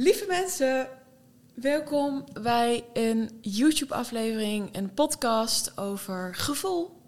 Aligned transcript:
Lieve 0.00 0.24
mensen, 0.28 0.88
welkom 1.54 2.24
bij 2.42 2.84
een 2.92 3.38
YouTube-aflevering, 3.40 4.76
een 4.76 4.94
podcast 4.94 5.78
over 5.78 6.34
gevoel. 6.34 7.02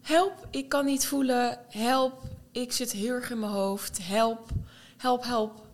Help, 0.00 0.46
ik 0.50 0.68
kan 0.68 0.84
niet 0.84 1.06
voelen. 1.06 1.58
Help, 1.68 2.22
ik 2.52 2.72
zit 2.72 2.92
heel 2.92 3.14
erg 3.14 3.30
in 3.30 3.38
mijn 3.38 3.52
hoofd. 3.52 3.98
Help, 4.02 4.48
help, 4.96 5.24
help. 5.24 5.66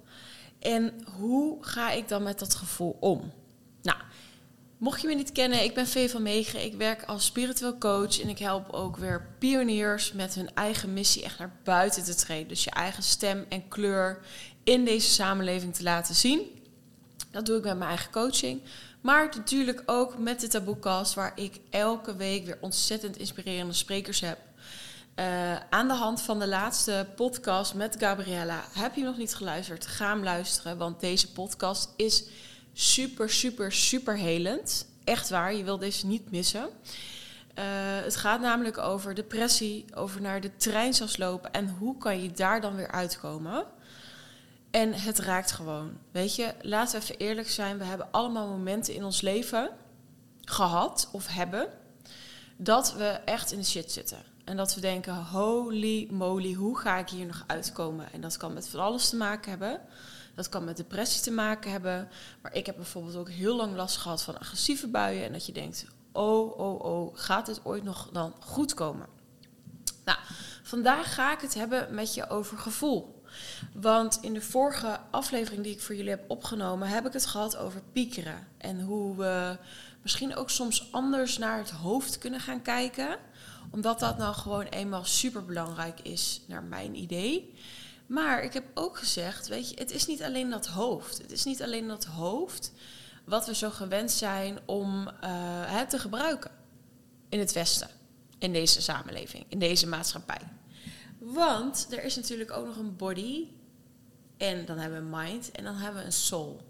En 0.58 0.92
hoe 1.18 1.56
ga 1.60 1.90
ik 1.90 2.08
dan 2.08 2.22
met 2.22 2.38
dat 2.38 2.54
gevoel 2.54 2.96
om? 3.00 3.32
Nou, 3.82 3.98
mocht 4.78 5.00
je 5.00 5.06
me 5.08 5.14
niet 5.14 5.32
kennen, 5.32 5.64
ik 5.64 5.74
ben 5.74 5.86
Vee 5.86 6.10
van 6.10 6.22
Meegen. 6.22 6.64
Ik 6.64 6.74
werk 6.74 7.02
als 7.04 7.24
spiritueel 7.24 7.78
coach 7.78 8.20
en 8.20 8.28
ik 8.28 8.38
help 8.38 8.72
ook 8.72 8.96
weer 8.96 9.28
pioniers 9.38 10.12
met 10.12 10.34
hun 10.34 10.54
eigen 10.54 10.92
missie 10.92 11.22
echt 11.22 11.38
naar 11.38 11.56
buiten 11.62 12.04
te 12.04 12.14
treden. 12.14 12.48
Dus 12.48 12.64
je 12.64 12.70
eigen 12.70 13.02
stem 13.02 13.46
en 13.48 13.68
kleur 13.68 14.24
in 14.64 14.84
deze 14.84 15.08
samenleving 15.10 15.74
te 15.74 15.82
laten 15.82 16.14
zien. 16.14 16.62
Dat 17.30 17.46
doe 17.46 17.56
ik 17.58 17.64
met 17.64 17.76
mijn 17.76 17.88
eigen 17.88 18.10
coaching. 18.10 18.60
Maar 19.00 19.30
natuurlijk 19.36 19.82
ook 19.86 20.18
met 20.18 20.40
de 20.40 20.48
Taboekast, 20.48 21.14
waar 21.14 21.32
ik 21.34 21.60
elke 21.70 22.16
week 22.16 22.44
weer 22.44 22.58
ontzettend 22.60 23.16
inspirerende 23.16 23.72
sprekers 23.72 24.20
heb. 24.20 24.38
Uh, 25.16 25.56
aan 25.70 25.88
de 25.88 25.94
hand 25.94 26.22
van 26.22 26.38
de 26.38 26.48
laatste 26.48 27.06
podcast 27.16 27.74
met 27.74 27.96
Gabriella. 27.98 28.64
Heb 28.72 28.94
je 28.94 29.02
nog 29.02 29.16
niet 29.16 29.34
geluisterd? 29.34 29.86
Ga 29.86 30.08
hem 30.08 30.22
luisteren, 30.22 30.78
want 30.78 31.00
deze 31.00 31.32
podcast 31.32 31.88
is 31.96 32.24
super, 32.72 33.30
super, 33.30 33.72
super 33.72 34.16
helend. 34.16 34.86
Echt 35.04 35.28
waar, 35.28 35.54
je 35.54 35.64
wil 35.64 35.78
deze 35.78 36.06
niet 36.06 36.30
missen. 36.30 36.62
Uh, 36.62 37.64
het 38.02 38.16
gaat 38.16 38.40
namelijk 38.40 38.78
over 38.78 39.14
depressie, 39.14 39.84
over 39.94 40.20
naar 40.20 40.40
de 40.40 40.56
trein 40.56 40.94
lopen 41.16 41.52
en 41.52 41.68
hoe 41.78 41.98
kan 41.98 42.22
je 42.22 42.30
daar 42.30 42.60
dan 42.60 42.76
weer 42.76 42.90
uitkomen. 42.90 43.64
En 44.74 44.92
het 44.92 45.18
raakt 45.18 45.52
gewoon. 45.52 45.98
Weet 46.10 46.36
je, 46.36 46.54
laten 46.60 46.98
we 46.98 47.04
even 47.04 47.16
eerlijk 47.16 47.50
zijn. 47.50 47.78
We 47.78 47.84
hebben 47.84 48.10
allemaal 48.10 48.48
momenten 48.48 48.94
in 48.94 49.04
ons 49.04 49.20
leven 49.20 49.70
gehad 50.44 51.08
of 51.12 51.26
hebben 51.26 51.68
dat 52.56 52.94
we 52.94 53.04
echt 53.04 53.52
in 53.52 53.58
de 53.58 53.64
shit 53.64 53.92
zitten. 53.92 54.18
En 54.44 54.56
dat 54.56 54.74
we 54.74 54.80
denken, 54.80 55.14
holy 55.14 56.08
moly, 56.10 56.52
hoe 56.52 56.78
ga 56.78 56.98
ik 56.98 57.08
hier 57.08 57.26
nog 57.26 57.44
uitkomen? 57.46 58.12
En 58.12 58.20
dat 58.20 58.36
kan 58.36 58.52
met 58.52 58.68
van 58.68 58.80
alles 58.80 59.08
te 59.08 59.16
maken 59.16 59.50
hebben. 59.50 59.80
Dat 60.34 60.48
kan 60.48 60.64
met 60.64 60.76
depressie 60.76 61.22
te 61.22 61.30
maken 61.30 61.70
hebben. 61.70 62.08
Maar 62.42 62.54
ik 62.54 62.66
heb 62.66 62.76
bijvoorbeeld 62.76 63.16
ook 63.16 63.30
heel 63.30 63.56
lang 63.56 63.76
last 63.76 63.96
gehad 63.96 64.22
van 64.22 64.38
agressieve 64.38 64.88
buien. 64.88 65.24
En 65.24 65.32
dat 65.32 65.46
je 65.46 65.52
denkt, 65.52 65.86
oh, 66.12 66.58
oh, 66.58 66.80
oh, 66.84 67.18
gaat 67.18 67.46
het 67.46 67.64
ooit 67.64 67.84
nog 67.84 68.08
dan 68.12 68.34
goed 68.40 68.74
komen? 68.74 69.06
Nou, 70.04 70.18
vandaag 70.62 71.14
ga 71.14 71.32
ik 71.32 71.40
het 71.40 71.54
hebben 71.54 71.94
met 71.94 72.14
je 72.14 72.28
over 72.28 72.58
gevoel. 72.58 73.13
Want 73.72 74.18
in 74.20 74.34
de 74.34 74.40
vorige 74.40 75.00
aflevering 75.10 75.62
die 75.62 75.72
ik 75.72 75.80
voor 75.80 75.94
jullie 75.94 76.10
heb 76.10 76.30
opgenomen, 76.30 76.88
heb 76.88 77.06
ik 77.06 77.12
het 77.12 77.26
gehad 77.26 77.56
over 77.56 77.82
piekeren. 77.92 78.46
En 78.58 78.80
hoe 78.80 79.16
we 79.16 79.56
misschien 80.02 80.36
ook 80.36 80.50
soms 80.50 80.88
anders 80.92 81.38
naar 81.38 81.58
het 81.58 81.70
hoofd 81.70 82.18
kunnen 82.18 82.40
gaan 82.40 82.62
kijken. 82.62 83.18
Omdat 83.70 84.00
dat 84.00 84.18
nou 84.18 84.34
gewoon 84.34 84.64
eenmaal 84.64 85.04
super 85.04 85.44
belangrijk 85.44 86.00
is, 86.00 86.40
naar 86.46 86.62
mijn 86.62 86.94
idee. 86.94 87.54
Maar 88.06 88.42
ik 88.42 88.52
heb 88.52 88.64
ook 88.74 88.98
gezegd, 88.98 89.48
weet 89.48 89.70
je, 89.70 89.76
het 89.78 89.90
is 89.90 90.06
niet 90.06 90.22
alleen 90.22 90.50
dat 90.50 90.66
hoofd. 90.66 91.18
Het 91.18 91.32
is 91.32 91.44
niet 91.44 91.62
alleen 91.62 91.88
dat 91.88 92.04
hoofd 92.04 92.72
wat 93.24 93.46
we 93.46 93.54
zo 93.54 93.70
gewend 93.70 94.10
zijn 94.10 94.58
om 94.64 95.10
uh, 95.24 95.80
te 95.80 95.98
gebruiken 95.98 96.50
in 97.28 97.38
het 97.38 97.52
Westen, 97.52 97.88
in 98.38 98.52
deze 98.52 98.82
samenleving, 98.82 99.44
in 99.48 99.58
deze 99.58 99.86
maatschappij. 99.86 100.40
Want 101.32 101.86
er 101.90 102.04
is 102.04 102.16
natuurlijk 102.16 102.52
ook 102.52 102.66
nog 102.66 102.76
een 102.76 102.96
body. 102.96 103.48
En 104.36 104.64
dan 104.64 104.78
hebben 104.78 104.98
we 104.98 105.16
een 105.16 105.24
mind. 105.24 105.50
En 105.50 105.64
dan 105.64 105.74
hebben 105.74 106.00
we 106.00 106.06
een 106.06 106.12
soul. 106.12 106.60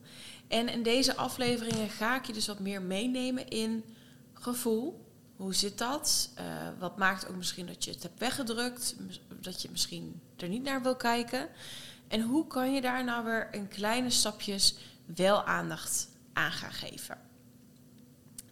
En 0.49 0.69
in 0.69 0.83
deze 0.83 1.17
afleveringen 1.17 1.89
ga 1.89 2.17
ik 2.17 2.25
je 2.25 2.33
dus 2.33 2.47
wat 2.47 2.59
meer 2.59 2.83
meenemen 2.83 3.49
in 3.49 3.85
gevoel. 4.33 5.05
Hoe 5.37 5.55
zit 5.55 5.79
dat? 5.79 6.31
Uh, 6.39 6.45
wat 6.79 6.99
maakt 6.99 7.29
ook 7.29 7.37
misschien 7.37 7.67
dat 7.67 7.85
je 7.85 7.91
het 7.91 8.03
hebt 8.03 8.19
weggedrukt? 8.19 8.97
Dat 9.41 9.63
je 9.63 9.69
misschien 9.71 10.21
er 10.37 10.49
niet 10.49 10.63
naar 10.63 10.83
wil 10.83 10.97
kijken? 10.97 11.49
En 12.09 12.21
hoe 12.21 12.47
kan 12.47 12.75
je 12.75 12.81
daar 12.81 13.05
nou 13.05 13.25
weer 13.25 13.49
in 13.51 13.69
kleine 13.69 14.11
stapjes 14.11 14.77
wel 15.05 15.45
aandacht 15.45 16.09
aan 16.33 16.53
gaan 16.53 16.73
geven? 16.73 17.19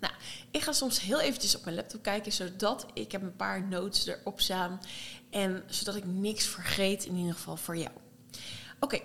Nou, 0.00 0.14
ik 0.50 0.62
ga 0.62 0.72
soms 0.72 1.00
heel 1.00 1.20
eventjes 1.20 1.56
op 1.56 1.64
mijn 1.64 1.76
laptop 1.76 2.02
kijken, 2.02 2.32
zodat 2.32 2.86
ik 2.94 3.12
heb 3.12 3.22
een 3.22 3.36
paar 3.36 3.62
notes 3.62 4.06
erop 4.06 4.40
staan. 4.40 4.80
En 5.32 5.62
zodat 5.66 5.94
ik 5.94 6.04
niks 6.04 6.47
vergeet, 6.47 7.04
in 7.04 7.16
ieder 7.16 7.34
geval 7.34 7.56
voor 7.56 7.76
jou. 7.76 7.91
Oké, 8.81 9.00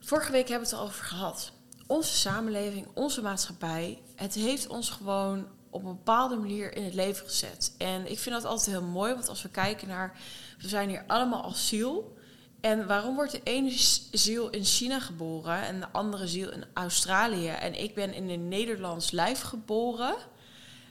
vorige 0.00 0.32
week 0.32 0.48
hebben 0.48 0.68
we 0.68 0.74
het 0.74 0.82
al 0.82 0.88
over 0.90 1.04
gehad. 1.04 1.52
Onze 1.86 2.14
samenleving, 2.14 2.86
onze 2.94 3.22
maatschappij, 3.22 4.02
het 4.14 4.34
heeft 4.34 4.66
ons 4.66 4.90
gewoon 4.90 5.46
op 5.70 5.84
een 5.84 5.96
bepaalde 5.96 6.36
manier 6.36 6.76
in 6.76 6.84
het 6.84 6.94
leven 6.94 7.26
gezet. 7.26 7.74
En 7.78 8.10
ik 8.10 8.18
vind 8.18 8.34
dat 8.34 8.44
altijd 8.44 8.76
heel 8.76 8.86
mooi, 8.86 9.14
want 9.14 9.28
als 9.28 9.42
we 9.42 9.48
kijken 9.48 9.88
naar, 9.88 10.18
we 10.58 10.68
zijn 10.68 10.88
hier 10.88 11.04
allemaal 11.06 11.42
als 11.42 11.68
ziel. 11.68 12.16
En 12.60 12.86
waarom 12.86 13.14
wordt 13.14 13.32
de 13.32 13.40
ene 13.42 13.70
ziel 14.10 14.50
in 14.50 14.64
China 14.64 15.00
geboren 15.00 15.62
en 15.62 15.80
de 15.80 15.88
andere 15.92 16.26
ziel 16.26 16.50
in 16.50 16.64
Australië? 16.74 17.48
En 17.48 17.82
ik 17.82 17.94
ben 17.94 18.14
in 18.14 18.28
een 18.28 18.48
Nederlands 18.48 19.10
lijf 19.10 19.40
geboren. 19.40 20.14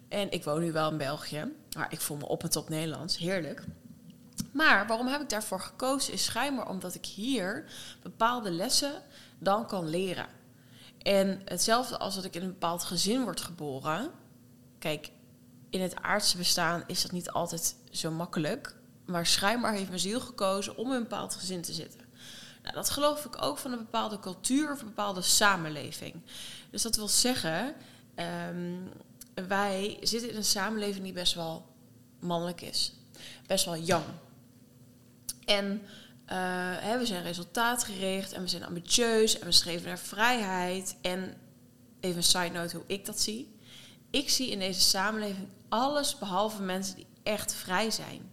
En 0.09 0.31
ik 0.31 0.43
woon 0.43 0.61
nu 0.61 0.71
wel 0.71 0.91
in 0.91 0.97
België, 0.97 1.51
maar 1.77 1.91
ik 1.91 2.01
voel 2.01 2.17
me 2.17 2.27
op 2.27 2.43
en 2.43 2.49
top 2.49 2.69
Nederlands. 2.69 3.17
Heerlijk. 3.17 3.63
Maar 4.53 4.87
waarom 4.87 5.07
heb 5.07 5.21
ik 5.21 5.29
daarvoor 5.29 5.59
gekozen? 5.59 6.13
Is 6.13 6.23
schijnbaar 6.23 6.69
omdat 6.69 6.95
ik 6.95 7.05
hier 7.05 7.65
bepaalde 8.01 8.51
lessen 8.51 9.01
dan 9.39 9.67
kan 9.67 9.89
leren. 9.89 10.27
En 10.97 11.41
hetzelfde 11.45 11.97
als 11.97 12.15
dat 12.15 12.23
ik 12.23 12.35
in 12.35 12.41
een 12.41 12.47
bepaald 12.47 12.83
gezin 12.83 13.23
word 13.23 13.41
geboren. 13.41 14.11
Kijk, 14.79 15.11
in 15.69 15.81
het 15.81 16.01
aardse 16.01 16.37
bestaan 16.37 16.83
is 16.87 17.01
dat 17.01 17.11
niet 17.11 17.31
altijd 17.31 17.75
zo 17.91 18.11
makkelijk. 18.11 18.75
Maar 19.05 19.25
schijnbaar 19.25 19.73
heeft 19.73 19.87
mijn 19.87 19.99
ziel 19.99 20.19
gekozen 20.19 20.77
om 20.77 20.87
in 20.87 20.95
een 20.95 21.01
bepaald 21.01 21.35
gezin 21.35 21.61
te 21.61 21.73
zitten. 21.73 22.01
Nou, 22.63 22.75
dat 22.75 22.89
geloof 22.89 23.25
ik 23.25 23.41
ook 23.41 23.57
van 23.57 23.71
een 23.71 23.77
bepaalde 23.77 24.19
cultuur 24.19 24.71
of 24.71 24.79
een 24.79 24.87
bepaalde 24.87 25.21
samenleving. 25.21 26.13
Dus 26.69 26.81
dat 26.81 26.95
wil 26.95 27.07
zeggen, 27.07 27.75
um, 28.49 28.89
wij 29.47 29.97
zitten 30.01 30.29
in 30.29 30.35
een 30.35 30.43
samenleving 30.43 31.03
die 31.03 31.13
best 31.13 31.33
wel 31.33 31.65
mannelijk 32.19 32.61
is. 32.61 32.93
Best 33.47 33.65
wel 33.65 33.77
jong. 33.77 34.03
En 35.45 35.81
uh, 36.25 36.37
hè, 36.79 36.97
we 36.97 37.05
zijn 37.05 37.23
resultaatgericht 37.23 38.31
en 38.31 38.41
we 38.41 38.47
zijn 38.47 38.65
ambitieus 38.65 39.39
en 39.39 39.45
we 39.45 39.51
streven 39.51 39.87
naar 39.87 39.99
vrijheid. 39.99 40.95
En 41.01 41.37
even 41.99 42.17
een 42.17 42.23
side 42.23 42.49
note 42.49 42.75
hoe 42.75 42.85
ik 42.87 43.05
dat 43.05 43.19
zie. 43.19 43.55
Ik 44.09 44.29
zie 44.29 44.49
in 44.49 44.59
deze 44.59 44.81
samenleving 44.81 45.47
alles 45.69 46.17
behalve 46.17 46.61
mensen 46.61 46.95
die 46.95 47.07
echt 47.23 47.53
vrij 47.53 47.91
zijn. 47.91 48.31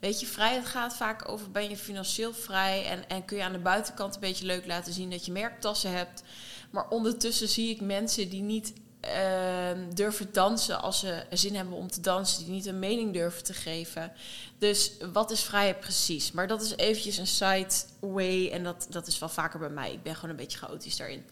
Weet 0.00 0.20
je, 0.20 0.26
vrijheid 0.26 0.66
gaat 0.66 0.96
vaak 0.96 1.28
over 1.28 1.50
ben 1.50 1.68
je 1.68 1.76
financieel 1.76 2.34
vrij 2.34 2.86
en, 2.86 3.08
en 3.08 3.24
kun 3.24 3.36
je 3.36 3.42
aan 3.42 3.52
de 3.52 3.58
buitenkant 3.58 4.14
een 4.14 4.20
beetje 4.20 4.46
leuk 4.46 4.66
laten 4.66 4.92
zien 4.92 5.10
dat 5.10 5.26
je 5.26 5.32
merktassen 5.32 5.92
hebt. 5.92 6.22
Maar 6.70 6.88
ondertussen 6.88 7.48
zie 7.48 7.70
ik 7.70 7.80
mensen 7.80 8.28
die 8.28 8.42
niet 8.42 8.72
uh, 9.04 9.70
durven 9.94 10.32
dansen 10.32 10.82
als 10.82 10.98
ze 10.98 11.24
zin 11.30 11.54
hebben 11.54 11.74
om 11.74 11.90
te 11.90 12.00
dansen, 12.00 12.44
die 12.44 12.52
niet 12.52 12.66
een 12.66 12.78
mening 12.78 13.12
durven 13.12 13.44
te 13.44 13.54
geven. 13.54 14.12
Dus 14.58 14.92
wat 15.12 15.30
is 15.30 15.42
vrijheid 15.42 15.80
precies? 15.80 16.32
Maar 16.32 16.48
dat 16.48 16.62
is 16.62 16.76
eventjes 16.76 17.16
een 17.16 17.26
side 17.26 17.74
way 18.00 18.50
en 18.50 18.64
dat, 18.64 18.86
dat 18.90 19.06
is 19.06 19.18
wel 19.18 19.28
vaker 19.28 19.58
bij 19.58 19.70
mij. 19.70 19.92
Ik 19.92 20.02
ben 20.02 20.14
gewoon 20.14 20.30
een 20.30 20.36
beetje 20.36 20.58
chaotisch 20.58 20.96
daarin. 20.96 21.24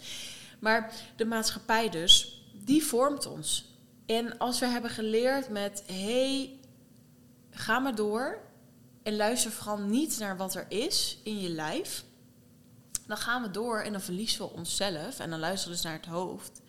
Maar 0.59 0.93
de 1.17 1.25
maatschappij 1.25 1.89
dus, 1.89 2.43
die 2.53 2.85
vormt 2.85 3.27
ons. 3.27 3.65
En 4.07 4.39
als 4.39 4.59
we 4.59 4.67
hebben 4.67 4.91
geleerd 4.91 5.49
met, 5.49 5.83
hey, 5.87 6.59
ga 7.51 7.79
maar 7.79 7.95
door 7.95 8.39
en 9.03 9.17
luister 9.17 9.51
vooral 9.51 9.79
niet 9.79 10.19
naar 10.19 10.37
wat 10.37 10.55
er 10.55 10.67
is 10.69 11.19
in 11.23 11.41
je 11.41 11.49
lijf, 11.49 12.05
dan 13.07 13.17
gaan 13.17 13.43
we 13.43 13.51
door 13.51 13.81
en 13.81 13.93
dan 13.93 14.01
verliezen 14.01 14.41
we 14.41 14.53
onszelf 14.53 15.19
en 15.19 15.31
dan 15.31 15.39
luisteren 15.39 15.69
we 15.69 15.83
dus 15.83 15.91
naar 15.91 16.01
het 16.01 16.07
hoofd. 16.07 16.61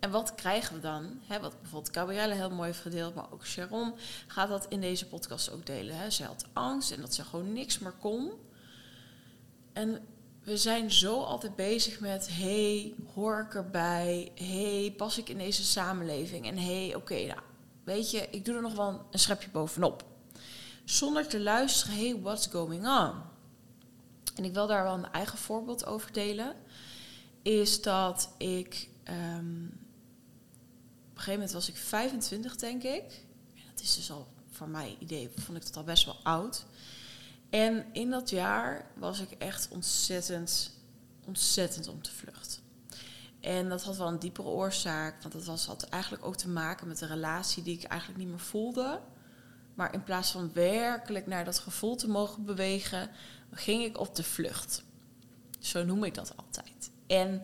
En 0.00 0.10
wat 0.10 0.34
krijgen 0.34 0.74
we 0.74 0.80
dan? 0.80 1.20
Wat 1.40 1.60
bijvoorbeeld 1.60 1.96
Gabrielle 1.96 2.34
heel 2.34 2.50
mooi 2.50 2.66
heeft 2.66 2.80
gedeeld, 2.80 3.14
maar 3.14 3.32
ook 3.32 3.46
Sharon 3.46 3.94
gaat 4.26 4.48
dat 4.48 4.66
in 4.68 4.80
deze 4.80 5.06
podcast 5.06 5.50
ook 5.50 5.66
delen. 5.66 5.96
He. 5.96 6.10
Ze 6.10 6.24
had 6.24 6.46
angst 6.52 6.90
en 6.90 7.00
dat 7.00 7.14
ze 7.14 7.24
gewoon 7.24 7.52
niks 7.52 7.78
meer 7.78 7.92
kon. 7.92 8.30
En 9.72 10.06
we 10.42 10.56
zijn 10.56 10.92
zo 10.92 11.20
altijd 11.22 11.56
bezig 11.56 12.00
met: 12.00 12.28
hey, 12.30 12.94
hoor 13.14 13.46
ik 13.48 13.54
erbij? 13.54 14.32
hey, 14.34 14.94
pas 14.96 15.18
ik 15.18 15.28
in 15.28 15.38
deze 15.38 15.64
samenleving? 15.64 16.46
En 16.46 16.58
hey, 16.58 16.94
oké, 16.94 17.26
nou, 17.26 17.40
weet 17.84 18.10
je, 18.10 18.28
ik 18.30 18.44
doe 18.44 18.54
er 18.54 18.62
nog 18.62 18.74
wel 18.74 19.06
een 19.10 19.18
schepje 19.18 19.50
bovenop. 19.50 20.04
Zonder 20.84 21.26
te 21.26 21.40
luisteren: 21.40 21.96
hey, 21.96 22.20
what's 22.20 22.46
going 22.46 22.86
on? 22.86 23.12
En 24.34 24.44
ik 24.44 24.52
wil 24.52 24.66
daar 24.66 24.82
wel 24.82 24.94
een 24.94 25.12
eigen 25.12 25.38
voorbeeld 25.38 25.86
over 25.86 26.12
delen. 26.12 26.56
Is 27.42 27.82
dat 27.82 28.34
ik. 28.38 28.88
Um, 29.36 29.78
een 31.20 31.26
gegeven 31.26 31.46
moment 31.46 31.52
was 31.52 31.68
ik 31.68 31.76
25, 31.76 32.56
denk 32.56 32.82
ik. 32.82 33.24
En 33.54 33.62
dat 33.70 33.80
is 33.80 33.94
dus 33.94 34.10
al 34.10 34.28
voor 34.50 34.68
mijn 34.68 34.96
idee, 34.98 35.30
vond 35.36 35.58
ik 35.58 35.64
dat 35.64 35.76
al 35.76 35.84
best 35.84 36.04
wel 36.04 36.16
oud. 36.22 36.64
En 37.50 37.84
in 37.92 38.10
dat 38.10 38.30
jaar 38.30 38.90
was 38.94 39.20
ik 39.20 39.30
echt 39.30 39.68
ontzettend, 39.68 40.72
ontzettend 41.26 41.88
om 41.88 42.02
te 42.02 42.12
vluchten. 42.12 42.60
En 43.40 43.68
dat 43.68 43.82
had 43.82 43.96
wel 43.96 44.08
een 44.08 44.18
diepere 44.18 44.48
oorzaak, 44.48 45.22
want 45.22 45.32
dat 45.32 45.44
was, 45.44 45.66
had 45.66 45.82
eigenlijk 45.82 46.24
ook 46.24 46.36
te 46.36 46.48
maken 46.48 46.88
met 46.88 46.98
de 46.98 47.06
relatie 47.06 47.62
die 47.62 47.76
ik 47.76 47.84
eigenlijk 47.84 48.20
niet 48.20 48.30
meer 48.30 48.38
voelde. 48.38 49.00
Maar 49.74 49.94
in 49.94 50.02
plaats 50.02 50.30
van 50.30 50.52
werkelijk 50.52 51.26
naar 51.26 51.44
dat 51.44 51.58
gevoel 51.58 51.96
te 51.96 52.08
mogen 52.08 52.44
bewegen, 52.44 53.10
ging 53.52 53.84
ik 53.84 53.98
op 53.98 54.16
de 54.16 54.22
vlucht. 54.22 54.82
Zo 55.58 55.84
noem 55.84 56.04
ik 56.04 56.14
dat 56.14 56.32
altijd. 56.36 56.90
En 57.06 57.42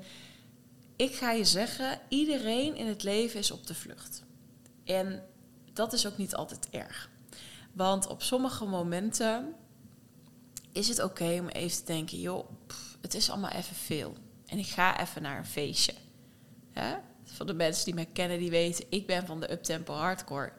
ik 0.96 1.14
ga 1.14 1.31
je 1.31 1.44
zeggen, 1.44 2.00
iedereen 2.08 2.76
in 2.76 2.87
het 2.87 3.02
leven 3.02 3.38
is 3.38 3.50
op 3.50 3.66
de 3.66 3.75
vlucht. 3.75 4.22
En 4.84 5.22
dat 5.72 5.93
is 5.93 6.06
ook 6.06 6.16
niet 6.16 6.34
altijd 6.34 6.70
erg. 6.70 7.10
Want 7.72 8.06
op 8.06 8.22
sommige 8.22 8.64
momenten 8.64 9.54
is 10.72 10.88
het 10.88 11.02
oké 11.02 11.38
om 11.40 11.48
even 11.48 11.78
te 11.78 11.84
denken: 11.84 12.20
joh, 12.20 12.48
het 13.00 13.14
is 13.14 13.31
allemaal 13.31 13.50
even 13.50 13.76
veel. 13.76 14.16
En 14.46 14.58
ik 14.58 14.66
ga 14.66 15.00
even 15.00 15.22
naar 15.22 15.38
een 15.38 15.46
feestje. 15.46 15.94
Ja? 16.75 17.02
Voor 17.25 17.46
de 17.46 17.54
mensen 17.54 17.84
die 17.84 17.94
mij 17.94 18.08
kennen, 18.12 18.38
die 18.38 18.50
weten, 18.50 18.84
ik 18.88 19.06
ben 19.06 19.26
van 19.26 19.40
de 19.40 19.52
uptempo 19.52 19.94
hardcore. 19.94 20.52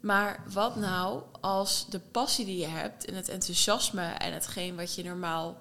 Maar 0.00 0.44
wat 0.52 0.76
nou 0.76 1.22
als 1.40 1.86
de 1.86 2.00
passie 2.00 2.44
die 2.44 2.58
je 2.58 2.66
hebt 2.66 3.04
en 3.04 3.14
het 3.14 3.28
enthousiasme 3.28 4.02
en 4.02 4.32
hetgeen 4.32 4.76
wat 4.76 4.94
je 4.94 5.04
normaal 5.04 5.60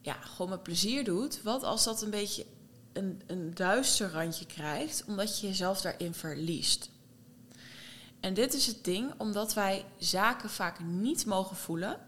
ja, 0.00 0.12
gewoon 0.12 0.50
met 0.50 0.62
plezier 0.62 1.04
doet, 1.04 1.42
wat 1.42 1.62
als 1.62 1.84
dat 1.84 2.02
een 2.02 2.10
beetje 2.10 2.46
een, 2.92 3.22
een 3.26 3.54
duister 3.54 4.10
randje 4.10 4.46
krijgt, 4.46 5.04
omdat 5.06 5.40
je 5.40 5.46
jezelf 5.46 5.80
daarin 5.80 6.14
verliest? 6.14 6.90
En 8.20 8.34
dit 8.34 8.54
is 8.54 8.66
het 8.66 8.84
ding, 8.84 9.12
omdat 9.16 9.54
wij 9.54 9.84
zaken 9.98 10.50
vaak 10.50 10.80
niet 10.80 11.26
mogen 11.26 11.56
voelen. 11.56 11.98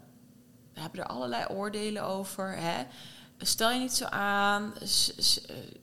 We 0.73 0.81
hebben 0.81 0.99
er 0.99 1.07
allerlei 1.07 1.45
oordelen 1.47 2.03
over. 2.03 2.55
Hè? 2.57 2.85
Stel 3.37 3.71
je 3.71 3.79
niet 3.79 3.93
zo 3.93 4.05
aan, 4.05 4.73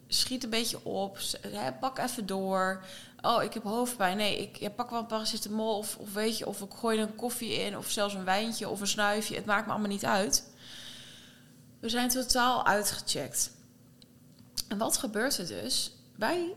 schiet 0.07 0.45
een 0.45 0.51
beetje 0.51 0.85
op, 0.85 1.19
hè? 1.41 1.73
pak 1.73 1.99
even 1.99 2.27
door. 2.27 2.85
Oh, 3.21 3.43
ik 3.43 3.55
heb 3.55 3.63
hoofdpijn. 3.63 4.17
Nee, 4.17 4.51
ik 4.59 4.75
pak 4.75 4.91
wel 4.91 4.99
een 4.99 5.07
paracetamol 5.07 5.79
of, 5.79 5.97
of 5.97 6.13
weet 6.13 6.39
je, 6.39 6.47
of 6.47 6.61
ik 6.61 6.73
gooi 6.75 6.99
er 6.99 7.07
een 7.07 7.15
koffie 7.15 7.53
in 7.53 7.77
of 7.77 7.91
zelfs 7.91 8.15
een 8.15 8.25
wijntje 8.25 8.69
of 8.69 8.81
een 8.81 8.87
snuifje. 8.87 9.35
Het 9.35 9.45
maakt 9.45 9.67
me 9.67 9.73
allemaal 9.73 9.91
niet 9.91 10.05
uit. 10.05 10.45
We 11.81 11.89
zijn 11.89 12.09
totaal 12.09 12.67
uitgecheckt. 12.67 13.51
En 14.71 14.79
wat 14.79 14.97
gebeurt 14.97 15.39
er 15.39 15.47
dus? 15.47 15.93
Wij 16.17 16.55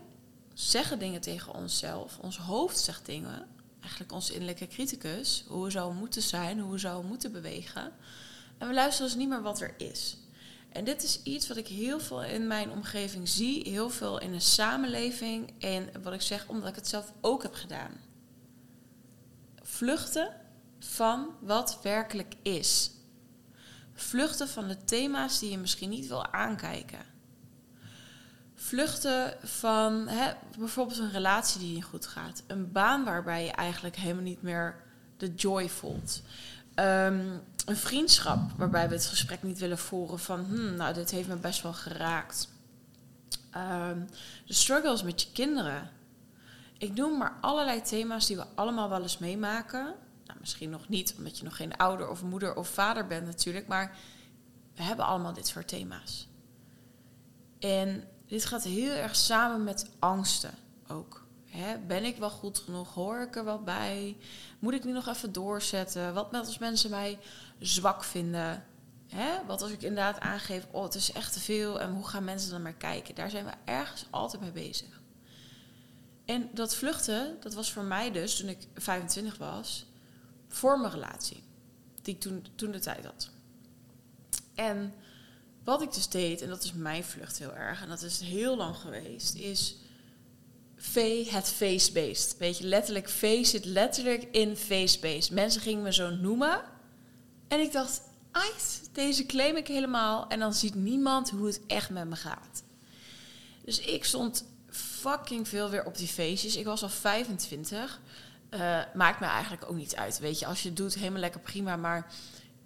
zeggen 0.52 0.98
dingen 0.98 1.20
tegen 1.20 1.54
onszelf. 1.54 2.18
Ons 2.18 2.38
hoofd 2.38 2.78
zegt 2.78 3.06
dingen 3.06 3.46
eigenlijk 3.80 4.12
onze 4.12 4.32
innerlijke 4.32 4.66
criticus, 4.66 5.44
hoe 5.48 5.64
we 5.64 5.70
zouden 5.70 5.98
moeten 5.98 6.22
zijn, 6.22 6.60
hoe 6.60 6.72
we 6.72 6.78
zouden 6.78 7.08
moeten 7.08 7.32
bewegen. 7.32 7.92
En 8.58 8.68
we 8.68 8.74
luisteren 8.74 9.10
dus 9.10 9.18
niet 9.18 9.28
meer 9.28 9.42
wat 9.42 9.60
er 9.60 9.74
is. 9.76 10.16
En 10.68 10.84
dit 10.84 11.02
is 11.02 11.22
iets 11.22 11.48
wat 11.48 11.56
ik 11.56 11.68
heel 11.68 12.00
veel 12.00 12.22
in 12.22 12.46
mijn 12.46 12.70
omgeving 12.70 13.28
zie, 13.28 13.70
heel 13.70 13.90
veel 13.90 14.20
in 14.20 14.32
de 14.32 14.40
samenleving. 14.40 15.52
En 15.58 16.02
wat 16.02 16.12
ik 16.12 16.22
zeg, 16.22 16.48
omdat 16.48 16.68
ik 16.68 16.74
het 16.74 16.88
zelf 16.88 17.12
ook 17.20 17.42
heb 17.42 17.54
gedaan. 17.54 17.92
Vluchten 19.62 20.40
van 20.78 21.28
wat 21.40 21.78
werkelijk 21.82 22.34
is. 22.42 22.90
Vluchten 23.92 24.48
van 24.48 24.68
de 24.68 24.84
thema's 24.84 25.38
die 25.38 25.50
je 25.50 25.58
misschien 25.58 25.90
niet 25.90 26.06
wil 26.06 26.26
aankijken 26.26 27.12
vluchten 28.64 29.34
van 29.42 30.08
hè, 30.08 30.32
bijvoorbeeld 30.58 30.98
een 30.98 31.10
relatie 31.10 31.60
die 31.60 31.74
niet 31.74 31.84
goed 31.84 32.06
gaat. 32.06 32.42
Een 32.46 32.72
baan 32.72 33.04
waarbij 33.04 33.44
je 33.44 33.52
eigenlijk 33.52 33.96
helemaal 33.96 34.22
niet 34.22 34.42
meer 34.42 34.76
de 35.16 35.34
joy 35.34 35.68
voelt. 35.68 36.22
Ehm, 36.74 37.36
een 37.66 37.76
vriendschap 37.76 38.50
waarbij 38.56 38.88
we 38.88 38.94
het 38.94 39.06
gesprek 39.06 39.42
niet 39.42 39.58
willen 39.58 39.78
voeren 39.78 40.18
van... 40.18 40.44
Hmm, 40.44 40.74
nou, 40.74 40.94
dit 40.94 41.10
heeft 41.10 41.28
me 41.28 41.36
best 41.36 41.62
wel 41.62 41.72
geraakt. 41.72 42.48
Ehm, 43.50 43.98
de 44.46 44.54
struggles 44.54 45.02
met 45.02 45.22
je 45.22 45.28
kinderen. 45.32 45.90
Ik 46.78 46.94
noem 46.94 47.18
maar 47.18 47.38
allerlei 47.40 47.82
thema's 47.82 48.26
die 48.26 48.36
we 48.36 48.46
allemaal 48.54 48.88
wel 48.88 49.02
eens 49.02 49.18
meemaken. 49.18 49.94
Nou, 50.26 50.38
misschien 50.40 50.70
nog 50.70 50.88
niet, 50.88 51.14
omdat 51.16 51.38
je 51.38 51.44
nog 51.44 51.56
geen 51.56 51.76
ouder 51.76 52.08
of 52.08 52.22
moeder 52.22 52.56
of 52.56 52.68
vader 52.68 53.06
bent 53.06 53.26
natuurlijk. 53.26 53.66
Maar 53.66 53.96
we 54.74 54.82
hebben 54.82 55.04
allemaal 55.04 55.32
dit 55.32 55.46
soort 55.46 55.68
thema's. 55.68 56.28
En 57.58 58.08
dit 58.26 58.44
gaat 58.44 58.64
heel 58.64 58.92
erg 58.92 59.16
samen 59.16 59.64
met 59.64 59.90
angsten 59.98 60.54
ook. 60.88 61.26
ben 61.86 62.04
ik 62.04 62.16
wel 62.16 62.30
goed 62.30 62.58
genoeg? 62.58 62.94
Hoor 62.94 63.20
ik 63.20 63.36
er 63.36 63.44
wel 63.44 63.62
bij? 63.62 64.16
Moet 64.58 64.74
ik 64.74 64.84
nu 64.84 64.92
nog 64.92 65.08
even 65.08 65.32
doorzetten? 65.32 66.14
Wat 66.14 66.32
met 66.32 66.46
als 66.46 66.58
mensen 66.58 66.90
mij 66.90 67.18
zwak 67.58 68.04
vinden? 68.04 68.64
Wat 69.46 69.62
als 69.62 69.70
ik 69.70 69.82
inderdaad 69.82 70.20
aangeef, 70.20 70.66
oh 70.70 70.82
het 70.82 70.94
is 70.94 71.12
echt 71.12 71.32
te 71.32 71.40
veel 71.40 71.80
en 71.80 71.92
hoe 71.92 72.08
gaan 72.08 72.24
mensen 72.24 72.50
dan 72.50 72.62
maar 72.62 72.74
kijken? 72.74 73.14
Daar 73.14 73.30
zijn 73.30 73.44
we 73.44 73.52
ergens 73.64 74.06
altijd 74.10 74.42
mee 74.42 74.52
bezig. 74.52 75.02
En 76.24 76.50
dat 76.52 76.74
vluchten, 76.74 77.36
dat 77.40 77.54
was 77.54 77.72
voor 77.72 77.82
mij 77.82 78.12
dus, 78.12 78.36
toen 78.36 78.48
ik 78.48 78.66
25 78.74 79.38
was, 79.38 79.86
voor 80.48 80.80
mijn 80.80 80.92
relatie. 80.92 81.42
Die 82.02 82.14
ik 82.14 82.20
toen, 82.20 82.46
toen 82.54 82.70
de 82.70 82.78
tijd 82.78 83.04
had. 83.04 83.30
En 84.54 84.94
wat 85.64 85.82
ik 85.82 85.92
dus 85.92 86.08
deed, 86.08 86.40
en 86.40 86.48
dat 86.48 86.64
is 86.64 86.72
mijn 86.72 87.04
vlucht 87.04 87.38
heel 87.38 87.54
erg, 87.54 87.82
en 87.82 87.88
dat 87.88 88.02
is 88.02 88.20
heel 88.20 88.56
lang 88.56 88.76
geweest, 88.76 89.34
is 89.34 89.76
V 90.76 91.26
het 91.30 91.48
face-based. 91.48 92.36
Weet 92.38 92.58
je, 92.58 92.66
letterlijk 92.66 93.10
face 93.10 93.44
zit 93.44 93.64
letterlijk 93.64 94.22
in 94.30 94.56
face-based. 94.56 95.30
Mensen 95.30 95.60
gingen 95.60 95.82
me 95.82 95.92
zo 95.92 96.10
noemen. 96.10 96.62
En 97.48 97.60
ik 97.60 97.72
dacht, 97.72 98.00
ait, 98.30 98.88
deze 98.92 99.26
claim 99.26 99.56
ik 99.56 99.66
helemaal. 99.66 100.28
En 100.28 100.38
dan 100.38 100.54
ziet 100.54 100.74
niemand 100.74 101.30
hoe 101.30 101.46
het 101.46 101.60
echt 101.66 101.90
met 101.90 102.08
me 102.08 102.16
gaat. 102.16 102.62
Dus 103.64 103.80
ik 103.80 104.04
stond 104.04 104.44
fucking 104.70 105.48
veel 105.48 105.70
weer 105.70 105.84
op 105.84 105.96
die 105.96 106.08
feestjes. 106.08 106.56
Ik 106.56 106.64
was 106.64 106.82
al 106.82 106.88
25. 106.88 108.00
Uh, 108.50 108.80
eh, 108.80 108.86
maakt 108.94 109.20
me 109.20 109.26
eigenlijk 109.26 109.70
ook 109.70 109.76
niet 109.76 109.96
uit. 109.96 110.18
Weet 110.18 110.38
je, 110.38 110.46
als 110.46 110.62
je 110.62 110.68
het 110.68 110.76
doet, 110.76 110.94
helemaal 110.94 111.20
lekker 111.20 111.40
prima. 111.40 111.76
Maar 111.76 112.12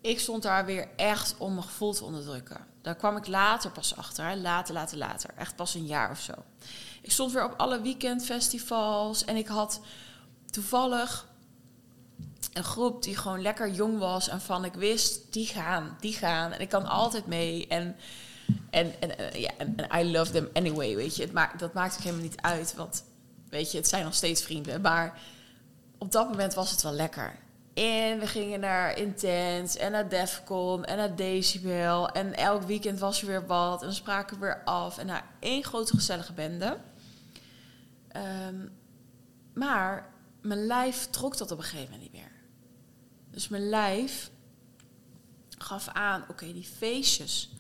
ik 0.00 0.20
stond 0.20 0.42
daar 0.42 0.64
weer 0.64 0.88
echt 0.96 1.34
om 1.38 1.52
mijn 1.52 1.66
gevoel 1.66 1.92
te 1.92 2.04
onderdrukken. 2.04 2.66
Daar 2.88 2.96
kwam 2.96 3.16
ik 3.16 3.26
later 3.26 3.70
pas 3.70 3.96
achter. 3.96 4.36
Later, 4.36 4.74
later, 4.74 4.98
later. 4.98 5.30
Echt 5.36 5.56
pas 5.56 5.74
een 5.74 5.86
jaar 5.86 6.10
of 6.10 6.20
zo. 6.20 6.32
Ik 7.02 7.12
stond 7.12 7.32
weer 7.32 7.44
op 7.44 7.54
alle 7.56 7.80
weekendfestivals. 7.80 9.24
En 9.24 9.36
ik 9.36 9.46
had 9.46 9.80
toevallig 10.50 11.26
een 12.52 12.64
groep 12.64 13.02
die 13.02 13.16
gewoon 13.16 13.42
lekker 13.42 13.70
jong 13.70 13.98
was. 13.98 14.28
En 14.28 14.40
van 14.40 14.64
ik 14.64 14.74
wist, 14.74 15.32
die 15.32 15.46
gaan, 15.46 15.96
die 16.00 16.12
gaan. 16.12 16.52
En 16.52 16.60
ik 16.60 16.68
kan 16.68 16.86
altijd 16.86 17.26
mee. 17.26 17.66
En, 17.66 17.96
en, 18.70 19.00
en, 19.00 19.18
en 19.18 19.40
ja, 19.40 19.50
en, 19.58 19.76
I 20.00 20.12
love 20.12 20.32
them 20.32 20.48
anyway, 20.52 20.96
weet 20.96 21.16
je. 21.16 21.22
Het 21.22 21.58
dat 21.58 21.72
maakt 21.72 21.94
ook 21.94 22.02
helemaal 22.02 22.24
niet 22.24 22.40
uit. 22.40 22.74
Want, 22.74 23.04
weet 23.48 23.70
je, 23.72 23.78
het 23.78 23.88
zijn 23.88 24.04
nog 24.04 24.14
steeds 24.14 24.42
vrienden. 24.42 24.80
Maar 24.80 25.20
op 25.98 26.12
dat 26.12 26.28
moment 26.28 26.54
was 26.54 26.70
het 26.70 26.82
wel 26.82 26.92
lekker. 26.92 27.38
En 27.78 28.18
we 28.18 28.26
gingen 28.26 28.60
naar 28.60 28.98
Intense 28.98 29.78
en 29.78 29.92
naar 29.92 30.08
Defcon 30.08 30.84
en 30.84 30.96
naar 30.96 31.16
Decibel. 31.16 32.08
En 32.08 32.34
elk 32.34 32.62
weekend 32.62 32.98
was 32.98 33.20
er 33.20 33.26
weer 33.26 33.46
wat. 33.46 33.80
En 33.80 33.86
dan 33.86 33.96
spraken 33.96 34.38
we 34.38 34.46
weer 34.46 34.64
af. 34.64 34.98
En 34.98 35.06
naar 35.06 35.26
één 35.40 35.64
grote 35.64 35.94
gezellige 35.94 36.32
bende. 36.32 36.78
Ehm, 38.08 38.68
maar 39.54 40.12
mijn 40.40 40.66
lijf 40.66 41.06
trok 41.10 41.36
dat 41.36 41.50
op 41.50 41.58
een 41.58 41.64
gegeven 41.64 41.90
moment 41.90 42.02
niet 42.02 42.20
meer. 42.20 42.32
Dus 43.30 43.48
mijn 43.48 43.68
lijf 43.68 44.30
gaf 45.58 45.88
aan, 45.88 46.24
oké, 46.28 46.52
die 46.52 46.68
feestjes. 46.76 47.50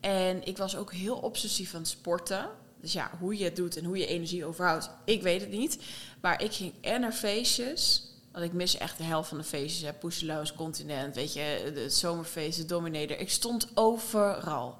En 0.00 0.46
ik 0.46 0.56
was 0.56 0.76
ook 0.76 0.92
heel 0.92 1.16
obsessief 1.16 1.74
aan 1.74 1.86
sporten. 1.86 2.48
Dus 2.80 2.92
ja, 2.92 3.10
hoe 3.18 3.38
je 3.38 3.44
het 3.44 3.56
doet 3.56 3.76
en 3.76 3.84
hoe 3.84 3.98
je 3.98 4.06
energie 4.06 4.44
overhoudt, 4.44 4.90
ik 5.04 5.22
weet 5.22 5.40
het 5.40 5.50
niet. 5.50 5.78
Maar 6.20 6.42
ik 6.42 6.52
ging 6.52 6.72
en 6.80 7.00
naar 7.00 7.12
feestjes 7.12 8.11
want 8.32 8.44
ik 8.44 8.52
mis 8.52 8.76
echt 8.76 8.98
de 8.98 9.04
helft 9.04 9.28
van 9.28 9.38
de 9.38 9.44
feestjes. 9.44 9.92
Poeseloos, 10.00 10.54
Continent, 10.54 11.14
weet 11.14 11.32
je, 11.32 11.70
de 11.74 11.90
zomerfeesten, 11.90 12.66
Dominator. 12.66 13.18
Ik 13.18 13.30
stond 13.30 13.68
overal. 13.74 14.78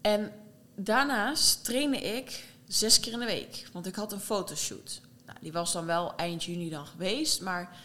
En 0.00 0.32
daarnaast 0.74 1.64
trainde 1.64 2.00
ik 2.00 2.44
zes 2.66 3.00
keer 3.00 3.12
in 3.12 3.18
de 3.18 3.24
week. 3.24 3.68
Want 3.72 3.86
ik 3.86 3.94
had 3.94 4.12
een 4.12 4.20
fotoshoot. 4.20 5.00
Nou, 5.26 5.38
die 5.40 5.52
was 5.52 5.72
dan 5.72 5.86
wel 5.86 6.16
eind 6.16 6.44
juni 6.44 6.70
dan 6.70 6.86
geweest. 6.86 7.40
Maar 7.40 7.76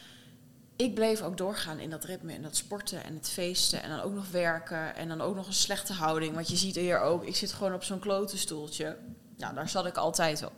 ik 0.76 0.94
bleef 0.94 1.22
ook 1.22 1.38
doorgaan 1.38 1.80
in 1.80 1.90
dat 1.90 2.04
ritme. 2.04 2.34
En 2.34 2.42
dat 2.42 2.56
sporten 2.56 3.04
en 3.04 3.14
het 3.14 3.30
feesten. 3.30 3.84
En 3.84 3.90
dan 3.90 4.00
ook 4.00 4.14
nog 4.14 4.30
werken. 4.32 4.96
En 4.96 5.08
dan 5.08 5.22
ook 5.22 5.36
nog 5.36 5.48
een 5.48 5.54
slechte 5.54 5.94
houding. 5.94 6.34
Want 6.34 6.50
je 6.50 6.56
ziet 6.56 6.76
hier 6.76 7.00
ook, 7.00 7.26
ik 7.26 7.36
zit 7.36 7.54
gewoon 7.54 7.74
op 7.74 7.84
zo'n 7.84 8.00
klote 8.00 8.38
stoeltje. 8.38 8.98
Nou, 9.38 9.54
daar 9.54 9.70
zat 9.70 9.86
ik 9.86 9.98
altijd 9.98 10.46
op. 10.46 10.54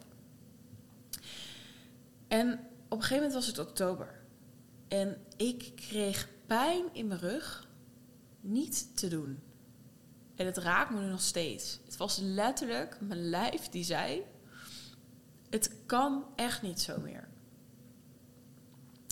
En 2.33 2.51
op 2.89 2.97
een 2.97 3.03
gegeven 3.03 3.15
moment 3.15 3.33
was 3.33 3.47
het 3.47 3.59
oktober. 3.59 4.21
En 4.87 5.17
ik 5.37 5.71
kreeg 5.75 6.27
pijn 6.45 6.93
in 6.93 7.07
mijn 7.07 7.19
rug 7.19 7.67
niet 8.41 8.97
te 8.97 9.07
doen. 9.07 9.39
En 10.35 10.45
het 10.45 10.57
raakt 10.57 10.89
me 10.89 10.99
nu 10.99 11.09
nog 11.09 11.21
steeds. 11.21 11.79
Het 11.85 11.97
was 11.97 12.17
letterlijk 12.17 12.97
mijn 13.01 13.29
lijf 13.29 13.69
die 13.69 13.83
zei: 13.83 14.23
Het 15.49 15.71
kan 15.85 16.25
echt 16.35 16.61
niet 16.61 16.81
zo 16.81 16.99
meer. 16.99 17.27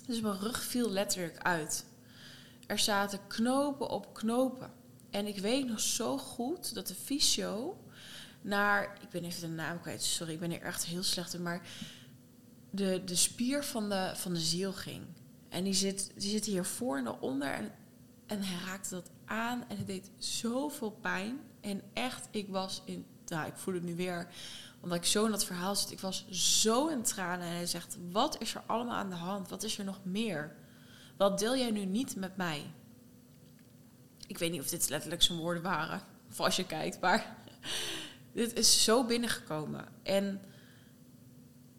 Dus 0.07 0.21
mijn 0.21 0.39
rug 0.39 0.63
viel 0.63 0.89
letterlijk 0.89 1.37
uit. 1.37 1.85
Er 2.67 2.79
zaten 2.79 3.27
knopen 3.27 3.89
op 3.89 4.13
knopen. 4.13 4.73
En 5.09 5.27
ik 5.27 5.37
weet 5.37 5.67
nog 5.67 5.79
zo 5.79 6.17
goed 6.17 6.73
dat 6.73 6.87
de 6.87 6.95
fysio 6.95 7.83
naar, 8.41 8.97
ik 9.01 9.09
ben 9.09 9.23
even 9.23 9.41
de 9.41 9.55
naam 9.55 9.81
kwijt, 9.81 10.03
sorry, 10.03 10.33
ik 10.33 10.39
ben 10.39 10.49
hier 10.49 10.61
echt 10.61 10.85
heel 10.85 11.03
slecht 11.03 11.33
in, 11.33 11.41
maar 11.41 11.61
de, 12.71 13.01
de 13.05 13.15
spier 13.15 13.63
van 13.63 13.89
de, 13.89 14.11
van 14.15 14.33
de 14.33 14.39
ziel 14.39 14.73
ging. 14.73 15.03
En 15.49 15.63
die 15.63 15.73
zit, 15.73 16.11
die 16.15 16.29
zit 16.29 16.45
hier 16.45 16.65
voor 16.65 16.97
en 16.97 17.19
onder 17.19 17.53
en, 17.53 17.71
en 18.25 18.43
hij 18.43 18.65
raakte 18.65 18.89
dat 18.89 19.09
aan 19.25 19.63
en 19.67 19.77
het 19.77 19.87
deed 19.87 20.11
zoveel 20.17 20.91
pijn. 20.91 21.39
En 21.61 21.81
echt, 21.93 22.27
ik 22.31 22.49
was 22.49 22.81
in, 22.85 23.05
nou, 23.25 23.47
ik 23.47 23.55
voel 23.55 23.73
het 23.73 23.83
nu 23.83 23.95
weer, 23.95 24.27
omdat 24.79 24.97
ik 24.97 25.05
zo 25.05 25.25
in 25.25 25.31
dat 25.31 25.45
verhaal 25.45 25.75
zit. 25.75 25.91
Ik 25.91 25.99
was 25.99 26.25
zo 26.29 26.87
in 26.87 27.01
tranen 27.01 27.47
en 27.47 27.53
hij 27.53 27.65
zegt, 27.65 27.97
wat 28.11 28.41
is 28.41 28.55
er 28.55 28.63
allemaal 28.65 28.95
aan 28.95 29.09
de 29.09 29.15
hand? 29.15 29.49
Wat 29.49 29.63
is 29.63 29.77
er 29.77 29.85
nog 29.85 29.99
meer? 30.03 30.55
Wat 31.17 31.39
deel 31.39 31.57
jij 31.57 31.71
nu 31.71 31.85
niet 31.85 32.15
met 32.15 32.37
mij? 32.37 32.71
Ik 34.27 34.37
weet 34.37 34.51
niet 34.51 34.61
of 34.61 34.69
dit 34.69 34.89
letterlijk 34.89 35.21
zijn 35.21 35.37
woorden 35.37 35.63
waren, 35.63 36.01
of 36.29 36.39
als 36.39 36.55
je 36.55 36.65
kijkt, 36.65 36.99
maar 37.01 37.35
dit 38.33 38.53
is 38.53 38.83
zo 38.83 39.05
binnengekomen. 39.05 39.87
En 40.03 40.41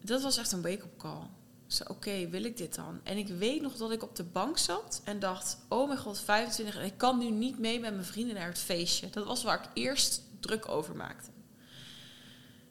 dat 0.03 0.21
was 0.21 0.37
echt 0.37 0.51
een 0.51 0.61
wake-up 0.61 0.97
call. 0.97 1.27
Dus 1.67 1.87
oké, 1.87 2.29
wil 2.29 2.43
ik 2.43 2.57
dit 2.57 2.75
dan? 2.75 2.99
En 3.03 3.17
ik 3.17 3.27
weet 3.27 3.61
nog 3.61 3.75
dat 3.75 3.91
ik 3.91 4.03
op 4.03 4.15
de 4.15 4.23
bank 4.23 4.57
zat 4.57 5.01
en 5.03 5.19
dacht: 5.19 5.57
Oh 5.69 5.87
mijn 5.87 5.99
god, 5.99 6.19
25 6.19 6.75
en 6.75 6.85
ik 6.85 6.97
kan 6.97 7.17
nu 7.17 7.29
niet 7.29 7.59
mee 7.59 7.79
met 7.79 7.93
mijn 7.93 8.05
vrienden 8.05 8.35
naar 8.35 8.47
het 8.47 8.59
feestje. 8.59 9.09
Dat 9.09 9.25
was 9.25 9.43
waar 9.43 9.63
ik 9.63 9.69
eerst 9.73 10.21
druk 10.39 10.69
over 10.69 10.95
maakte. 10.95 11.29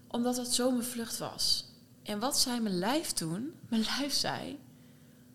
Omdat 0.08 0.36
het 0.36 0.54
zo 0.54 0.70
mijn 0.70 0.84
vlucht 0.84 1.18
was. 1.18 1.64
En 2.02 2.18
wat 2.18 2.38
zei 2.38 2.60
mijn 2.60 2.78
lijf 2.78 3.12
toen? 3.12 3.54
Mijn 3.68 3.84
lijf 3.98 4.12
zei: 4.12 4.58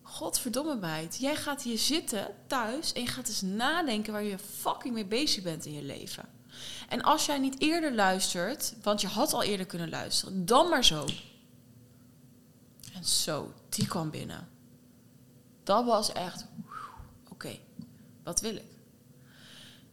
Godverdomme 0.02 0.76
meid, 0.76 1.18
jij 1.20 1.36
gaat 1.36 1.62
hier 1.62 1.78
zitten 1.78 2.34
thuis 2.46 2.92
en 2.92 3.02
je 3.02 3.08
gaat 3.08 3.28
eens 3.28 3.42
nadenken 3.42 4.12
waar 4.12 4.24
je 4.24 4.38
fucking 4.38 4.94
mee 4.94 5.06
bezig 5.06 5.42
bent 5.42 5.66
in 5.66 5.72
je 5.72 5.82
leven. 5.82 6.28
En 6.88 7.02
als 7.02 7.26
jij 7.26 7.38
niet 7.38 7.60
eerder 7.60 7.94
luistert, 7.94 8.74
want 8.82 9.00
je 9.00 9.06
had 9.06 9.32
al 9.32 9.42
eerder 9.42 9.66
kunnen 9.66 9.88
luisteren, 9.88 10.46
dan 10.46 10.68
maar 10.68 10.84
zo. 10.84 11.06
En 12.98 13.04
zo, 13.04 13.54
die 13.68 13.86
kwam 13.86 14.10
binnen. 14.10 14.48
Dat 15.62 15.84
was 15.84 16.12
echt, 16.12 16.46
oké, 17.28 17.58
wat 18.22 18.40
wil 18.40 18.56
ik? 18.56 18.76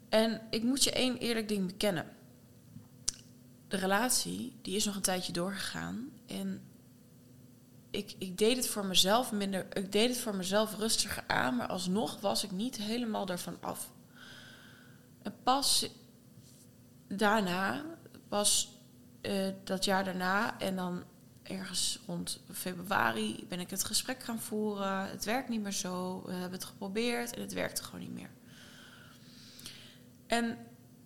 En 0.10 0.42
ik 0.50 0.64
moet 0.64 0.84
je 0.84 0.92
één 0.92 1.18
eerlijk 1.18 1.48
ding 1.48 1.66
bekennen. 1.66 2.06
De 3.68 3.78
relatie, 3.78 4.60
die 4.62 4.76
is 4.76 4.86
nog 4.86 4.96
een 4.96 5.02
tijdje 5.02 5.34
doorgegaan. 5.34 6.10
En 6.26 6.62
ik, 7.92 8.16
ik 8.18 8.38
deed 8.38 8.58
het 8.58 8.68
voor 8.68 8.86
mezelf 8.86 9.32
minder, 9.32 9.78
ik 9.78 9.92
deed 9.92 10.10
het 10.10 10.20
voor 10.20 10.36
mezelf 10.36 10.78
rustiger 10.78 11.24
aan, 11.28 11.56
maar 11.56 11.68
alsnog 11.68 12.20
was 12.20 12.44
ik 12.44 12.52
niet 12.52 12.78
helemaal 12.78 13.26
daarvan 13.26 13.58
af. 13.62 13.92
En 15.22 15.36
pas 15.44 15.90
daarna, 17.08 17.86
pas 18.28 18.70
uh, 19.22 19.54
dat 19.64 19.86
jaar 19.86 20.04
daarna, 20.04 20.60
en 20.60 20.76
dan 20.76 21.04
ergens 21.48 22.00
rond 22.06 22.40
februari 22.52 23.46
ben 23.50 23.60
ik 23.60 23.70
het 23.70 23.84
gesprek 23.84 24.24
gaan 24.24 24.40
voeren. 24.40 25.10
Het 25.10 25.26
werkt 25.26 25.50
niet 25.50 25.62
meer 25.62 25.72
zo. 25.72 26.22
We 26.26 26.32
hebben 26.32 26.52
het 26.52 26.66
geprobeerd 26.66 27.36
en 27.36 27.42
het 27.42 27.54
werkte 27.54 27.84
gewoon 27.84 28.00
niet 28.00 28.14
meer. 28.14 28.30
En 30.28 30.58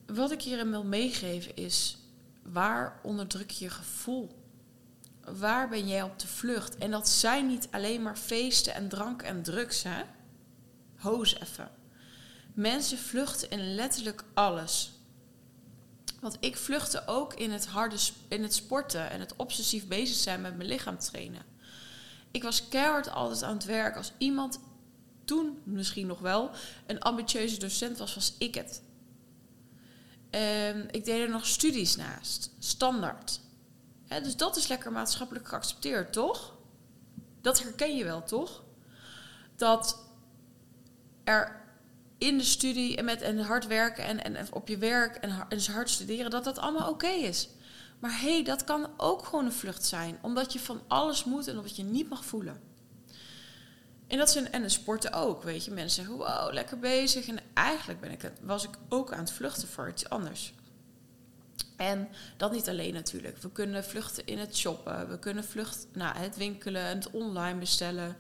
wat 0.06 0.32
ik 0.32 0.42
hierin 0.42 0.70
wil 0.70 0.84
meegeven 0.84 1.56
is: 1.56 1.98
waar 2.42 3.00
onderdruk 3.04 3.50
je 3.50 3.70
gevoel? 3.70 4.38
Waar 5.24 5.70
ben 5.70 5.88
jij 5.88 6.04
op 6.04 6.20
de 6.20 6.28
vlucht? 6.28 6.78
En 6.78 6.92
dat 6.92 7.10
zijn 7.10 7.48
niet 7.48 7.68
alleen 7.72 8.02
maar 8.02 8.18
feesten 8.18 8.74
en 8.74 8.90
drank 8.90 9.22
en 9.22 9.44
drugs, 9.44 9.84
hè? 9.84 10.04
Hoos 10.96 11.40
even. 11.40 11.72
Mensen 12.54 12.98
vluchten 12.98 13.50
in 13.50 13.76
letterlijk 13.76 14.24
alles. 14.34 14.99
Want 16.22 16.38
ik 16.40 16.58
vluchtte 16.58 17.04
ook 17.06 17.34
in 17.34 17.52
het 17.52 17.66
harde 17.66 17.98
in 18.28 18.44
het 18.44 18.54
sporten 18.54 19.10
en 19.10 19.20
het 19.20 19.36
obsessief 19.36 19.88
bezig 19.88 20.16
zijn 20.16 20.42
met 20.42 20.58
mijn 20.58 20.70
lichaam 20.70 20.98
trainen. 20.98 21.42
Ik 22.32 22.44
was 22.44 22.68
keihard 22.68 23.10
altijd 23.10 23.44
aan 23.44 23.54
het 23.54 23.66
werk. 23.66 23.96
Als 23.96 24.12
iemand 24.18 24.60
toen 25.26 25.62
misschien 25.64 26.08
nog 26.08 26.20
wel 26.20 26.52
een 26.88 27.00
ambitieuze 27.00 27.60
docent 27.60 27.98
was, 27.98 28.16
was 28.16 28.34
ik 28.38 28.56
het. 28.56 28.82
Um, 30.32 30.88
ik 30.92 31.06
deed 31.06 31.22
er 31.22 31.30
nog 31.30 31.46
studies 31.46 31.96
naast, 31.96 32.52
standaard. 32.60 33.40
dus 34.08 34.36
dat 34.36 34.56
is 34.56 34.68
lekker 34.68 34.92
maatschappelijk 34.92 35.48
geaccepteerd, 35.48 36.14
toch? 36.14 36.56
Dat 37.42 37.64
herken 37.64 37.96
je 37.96 38.04
wel, 38.04 38.24
toch? 38.24 38.64
Dat 39.56 40.06
er 41.24 41.69
in 42.20 42.38
de 42.38 42.44
studie 42.44 42.98
en 42.98 43.06
met 43.06 43.22
en 43.22 43.40
hard 43.40 43.68
werken 43.68 44.04
en, 44.04 44.36
en, 44.36 44.54
op 44.54 44.68
je 44.68 44.78
werk 44.78 45.16
en, 45.16 45.46
en 45.50 45.72
hard 45.72 45.90
studeren, 45.90 46.32
dat 46.32 46.44
dat 46.44 46.58
allemaal 46.58 46.90
oké 46.90 47.08
is. 47.08 47.50
Maar 48.00 48.22
hé, 48.22 48.34
hey, 48.34 48.44
dat 48.44 48.64
kan 48.64 48.90
ook 48.98 49.26
gewoon 49.26 49.46
een 49.46 49.52
vlucht 49.52 49.86
zijn, 49.86 50.18
omdat 50.22 50.54
je 50.54 50.60
van 50.60 50.82
alles 50.88 51.24
moet 51.24 51.48
en 51.48 51.58
omdat 51.58 51.76
je 51.76 51.84
niet 51.84 52.10
mag 52.10 52.26
voelen. 52.26 52.62
En 54.08 54.18
dat 54.18 54.32
zijn 54.32 54.52
en 54.52 54.62
de 54.62 54.70
sporten 54.70 55.14
ook, 55.14 55.44
weet 55.44 55.66
je. 55.66 55.72
Mensen 55.72 56.06
zeggen, 56.06 56.26
wow, 56.26 56.54
lekker 56.54 56.80
bezig. 56.80 57.28
En 57.28 57.40
eigenlijk 57.54 58.02
ben 58.02 58.12
ik, 58.12 58.32
was 58.42 58.64
ik 58.64 58.78
ook 58.90 59.14
aan 59.14 59.20
het 59.20 59.32
vluchten 59.32 59.68
voor 59.68 59.90
iets 59.90 60.10
anders. 60.10 60.54
En 61.78 62.08
dat 62.38 62.52
niet 62.52 62.70
alleen 62.70 62.94
natuurlijk. 62.94 63.38
We 63.38 63.52
kunnen 63.52 63.84
vluchten 63.84 64.26
in 64.26 64.38
het 64.38 64.58
shoppen. 64.58 65.10
We 65.10 65.20
kunnen 65.20 65.44
vluchten 65.44 65.90
naar 65.94 66.14
nou, 66.14 66.26
het 66.26 66.38
winkelen, 66.38 66.86
het 66.86 67.10
online 67.10 67.60
bestellen. 67.60 68.18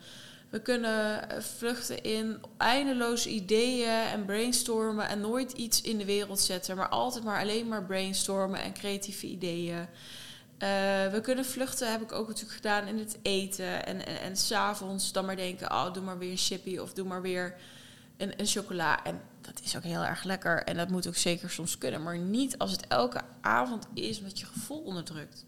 We 0.49 0.61
kunnen 0.61 1.29
eh, 1.29 1.41
vluchten 1.41 2.03
in 2.03 2.41
eindeloze 2.57 3.29
ideeën 3.29 4.07
en 4.11 4.25
brainstormen 4.25 5.07
en 5.07 5.19
nooit 5.19 5.51
iets 5.51 5.81
in 5.81 5.97
de 5.97 6.05
wereld 6.05 6.39
zetten, 6.39 6.77
maar 6.77 6.89
altijd 6.89 7.23
maar 7.23 7.41
alleen 7.41 7.67
maar 7.67 7.85
brainstormen 7.85 8.61
en 8.61 8.73
creatieve 8.73 9.27
ideeën. 9.27 9.87
Uh, 10.59 10.67
we 11.07 11.19
kunnen 11.21 11.45
vluchten, 11.45 11.91
heb 11.91 12.01
ik 12.01 12.11
ook 12.11 12.27
natuurlijk 12.27 12.55
gedaan 12.55 12.87
in 12.87 12.97
het 12.97 13.19
eten. 13.21 13.85
En, 13.85 14.05
en, 14.05 14.19
en 14.21 14.37
s'avonds 14.37 15.11
dan 15.11 15.25
maar 15.25 15.35
denken, 15.35 15.71
oh, 15.71 15.93
doe 15.93 16.03
maar 16.03 16.17
weer 16.17 16.31
een 16.31 16.37
chippy 16.37 16.77
of 16.77 16.93
doe 16.93 17.07
maar 17.07 17.21
weer 17.21 17.55
een, 18.17 18.39
een 18.39 18.45
chocola. 18.45 19.03
En 19.03 19.21
dat 19.41 19.61
is 19.63 19.77
ook 19.77 19.83
heel 19.83 20.03
erg 20.03 20.23
lekker 20.23 20.63
en 20.63 20.77
dat 20.77 20.89
moet 20.89 21.07
ook 21.07 21.15
zeker 21.15 21.49
soms 21.49 21.77
kunnen. 21.77 22.03
Maar 22.03 22.17
niet 22.17 22.57
als 22.57 22.71
het 22.71 22.87
elke 22.87 23.21
avond 23.41 23.87
is 23.93 24.21
met 24.21 24.39
je 24.39 24.45
gevoel 24.45 24.81
onderdrukt. 24.81 25.45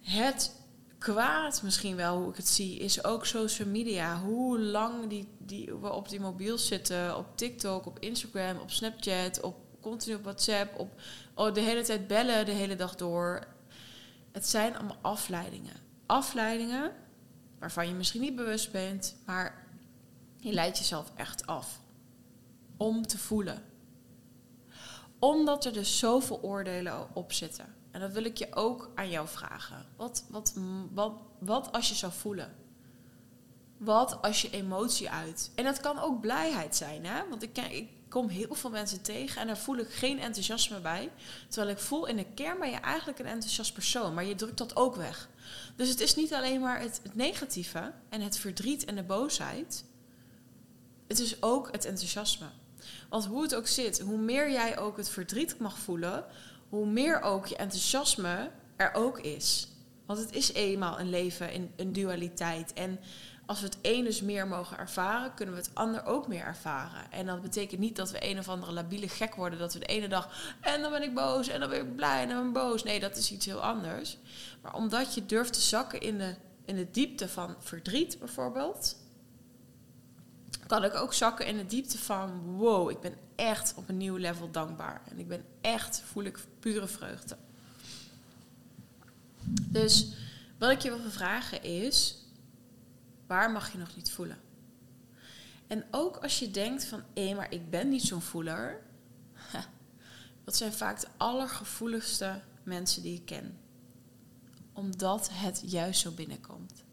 Het 0.00 0.52
kwaad 1.00 1.62
misschien 1.62 1.96
wel, 1.96 2.18
hoe 2.18 2.30
ik 2.30 2.36
het 2.36 2.48
zie, 2.48 2.78
is 2.78 3.04
ook 3.04 3.26
social 3.26 3.68
media. 3.68 4.20
Hoe 4.20 4.58
lang 4.60 5.08
die, 5.08 5.28
die, 5.38 5.74
we 5.74 5.92
op 5.92 6.08
die 6.08 6.20
mobiel 6.20 6.58
zitten, 6.58 7.16
op 7.16 7.26
TikTok, 7.36 7.86
op 7.86 7.98
Instagram, 7.98 8.58
op 8.58 8.70
Snapchat, 8.70 9.40
op 9.40 9.56
continu 9.80 10.14
op 10.14 10.22
WhatsApp, 10.22 10.78
op 10.78 11.00
oh, 11.34 11.54
de 11.54 11.60
hele 11.60 11.82
tijd 11.82 12.06
bellen 12.06 12.44
de 12.44 12.52
hele 12.52 12.76
dag 12.76 12.96
door. 12.96 13.46
Het 14.32 14.46
zijn 14.46 14.76
allemaal 14.76 14.98
afleidingen. 15.00 15.76
Afleidingen 16.06 16.92
waarvan 17.58 17.88
je 17.88 17.94
misschien 17.94 18.20
niet 18.20 18.36
bewust 18.36 18.72
bent, 18.72 19.16
maar 19.26 19.66
je 20.36 20.52
leidt 20.52 20.78
jezelf 20.78 21.12
echt 21.16 21.46
af. 21.46 21.80
Om 22.76 23.06
te 23.06 23.18
voelen. 23.18 23.62
Omdat 25.18 25.64
er 25.64 25.72
dus 25.72 25.98
zoveel 25.98 26.42
oordelen 26.42 27.14
op 27.14 27.32
zitten. 27.32 27.79
En 27.90 28.00
dat 28.00 28.12
wil 28.12 28.24
ik 28.24 28.36
je 28.36 28.54
ook 28.54 28.90
aan 28.94 29.10
jou 29.10 29.28
vragen. 29.28 29.86
Wat, 29.96 30.24
wat, 30.28 30.54
wat, 30.90 31.12
wat 31.38 31.72
als 31.72 31.88
je 31.88 31.94
zou 31.94 32.12
voelen? 32.12 32.54
Wat 33.76 34.22
als 34.22 34.42
je 34.42 34.50
emotie 34.50 35.10
uit? 35.10 35.50
En 35.54 35.64
dat 35.64 35.80
kan 35.80 35.98
ook 35.98 36.20
blijheid 36.20 36.76
zijn, 36.76 37.04
hè? 37.06 37.28
Want 37.28 37.42
ik, 37.42 37.58
ik 37.58 37.88
kom 38.08 38.28
heel 38.28 38.54
veel 38.54 38.70
mensen 38.70 39.02
tegen 39.02 39.40
en 39.40 39.46
daar 39.46 39.58
voel 39.58 39.76
ik 39.76 39.90
geen 39.90 40.18
enthousiasme 40.18 40.80
bij. 40.80 41.10
Terwijl 41.48 41.72
ik 41.72 41.82
voel 41.82 42.06
in 42.06 42.16
de 42.16 42.26
kern 42.34 42.58
ben 42.58 42.70
je 42.70 42.76
eigenlijk 42.76 43.18
een 43.18 43.26
enthousiast 43.26 43.72
persoon, 43.72 44.14
maar 44.14 44.24
je 44.24 44.34
drukt 44.34 44.58
dat 44.58 44.76
ook 44.76 44.96
weg. 44.96 45.28
Dus 45.76 45.88
het 45.88 46.00
is 46.00 46.14
niet 46.14 46.34
alleen 46.34 46.60
maar 46.60 46.80
het, 46.80 47.00
het 47.02 47.14
negatieve 47.14 47.92
en 48.08 48.20
het 48.20 48.38
verdriet 48.38 48.84
en 48.84 48.96
de 48.96 49.02
boosheid. 49.02 49.84
Het 51.06 51.18
is 51.18 51.42
ook 51.42 51.72
het 51.72 51.84
enthousiasme. 51.84 52.46
Want 53.08 53.24
hoe 53.24 53.42
het 53.42 53.54
ook 53.54 53.66
zit, 53.66 54.00
hoe 54.00 54.18
meer 54.18 54.50
jij 54.50 54.78
ook 54.78 54.96
het 54.96 55.08
verdriet 55.08 55.58
mag 55.58 55.78
voelen, 55.78 56.24
hoe 56.70 56.86
meer 56.86 57.22
ook 57.22 57.46
je 57.46 57.56
enthousiasme 57.56 58.50
er 58.76 58.94
ook 58.94 59.18
is. 59.18 59.68
Want 60.06 60.18
het 60.18 60.32
is 60.32 60.52
eenmaal 60.52 61.00
een 61.00 61.10
leven 61.10 61.52
in 61.52 61.72
een 61.76 61.92
dualiteit. 61.92 62.72
En 62.72 63.00
als 63.46 63.60
we 63.60 63.66
het 63.66 63.78
een 63.82 64.04
dus 64.04 64.20
meer 64.20 64.46
mogen 64.46 64.78
ervaren, 64.78 65.34
kunnen 65.34 65.54
we 65.54 65.60
het 65.60 65.74
ander 65.74 66.04
ook 66.04 66.28
meer 66.28 66.44
ervaren. 66.44 67.10
En 67.10 67.26
dat 67.26 67.42
betekent 67.42 67.80
niet 67.80 67.96
dat 67.96 68.10
we 68.10 68.30
een 68.30 68.38
of 68.38 68.48
andere 68.48 68.72
labiele 68.72 69.08
gek 69.08 69.34
worden. 69.34 69.58
Dat 69.58 69.72
we 69.72 69.78
de 69.78 69.86
ene 69.86 70.08
dag 70.08 70.56
en 70.60 70.82
dan 70.82 70.90
ben 70.90 71.02
ik 71.02 71.14
boos 71.14 71.48
en 71.48 71.60
dan 71.60 71.68
ben 71.68 71.80
ik 71.80 71.96
blij 71.96 72.22
en 72.22 72.28
dan 72.28 72.36
ben 72.36 72.46
ik 72.46 72.52
boos. 72.52 72.82
Nee, 72.82 73.00
dat 73.00 73.16
is 73.16 73.32
iets 73.32 73.46
heel 73.46 73.62
anders. 73.62 74.18
Maar 74.62 74.74
omdat 74.74 75.14
je 75.14 75.26
durft 75.26 75.52
te 75.52 75.60
zakken 75.60 76.00
in 76.00 76.18
de, 76.18 76.34
in 76.64 76.76
de 76.76 76.90
diepte 76.90 77.28
van 77.28 77.54
verdriet 77.58 78.18
bijvoorbeeld, 78.18 78.96
kan 80.70 80.84
ik 80.84 80.94
ook 80.94 81.12
zakken 81.12 81.46
in 81.46 81.56
de 81.56 81.66
diepte 81.66 81.98
van 81.98 82.42
wow, 82.42 82.90
ik 82.90 83.00
ben 83.00 83.14
echt 83.34 83.74
op 83.76 83.88
een 83.88 83.96
nieuw 83.96 84.16
level 84.16 84.50
dankbaar. 84.50 85.02
En 85.08 85.18
ik 85.18 85.28
ben 85.28 85.44
echt, 85.60 86.02
voel 86.06 86.24
ik 86.24 86.38
pure 86.58 86.86
vreugde. 86.86 87.36
Dus 89.68 90.12
wat 90.58 90.70
ik 90.70 90.80
je 90.80 90.88
wil 90.88 91.10
vragen 91.10 91.62
is, 91.62 92.24
waar 93.26 93.50
mag 93.50 93.72
je 93.72 93.78
nog 93.78 93.96
niet 93.96 94.10
voelen? 94.10 94.38
En 95.66 95.84
ook 95.90 96.16
als 96.16 96.38
je 96.38 96.50
denkt 96.50 96.84
van, 96.84 97.02
hé, 97.14 97.34
maar 97.34 97.52
ik 97.52 97.70
ben 97.70 97.88
niet 97.88 98.02
zo'n 98.02 98.22
voeler. 98.22 98.82
Dat 100.44 100.56
zijn 100.56 100.72
vaak 100.72 101.00
de 101.00 101.08
allergevoeligste 101.16 102.40
mensen 102.62 103.02
die 103.02 103.14
ik 103.14 103.26
ken. 103.26 103.58
Omdat 104.72 105.28
het 105.32 105.62
juist 105.66 106.00
zo 106.00 106.10
binnenkomt. 106.10 106.84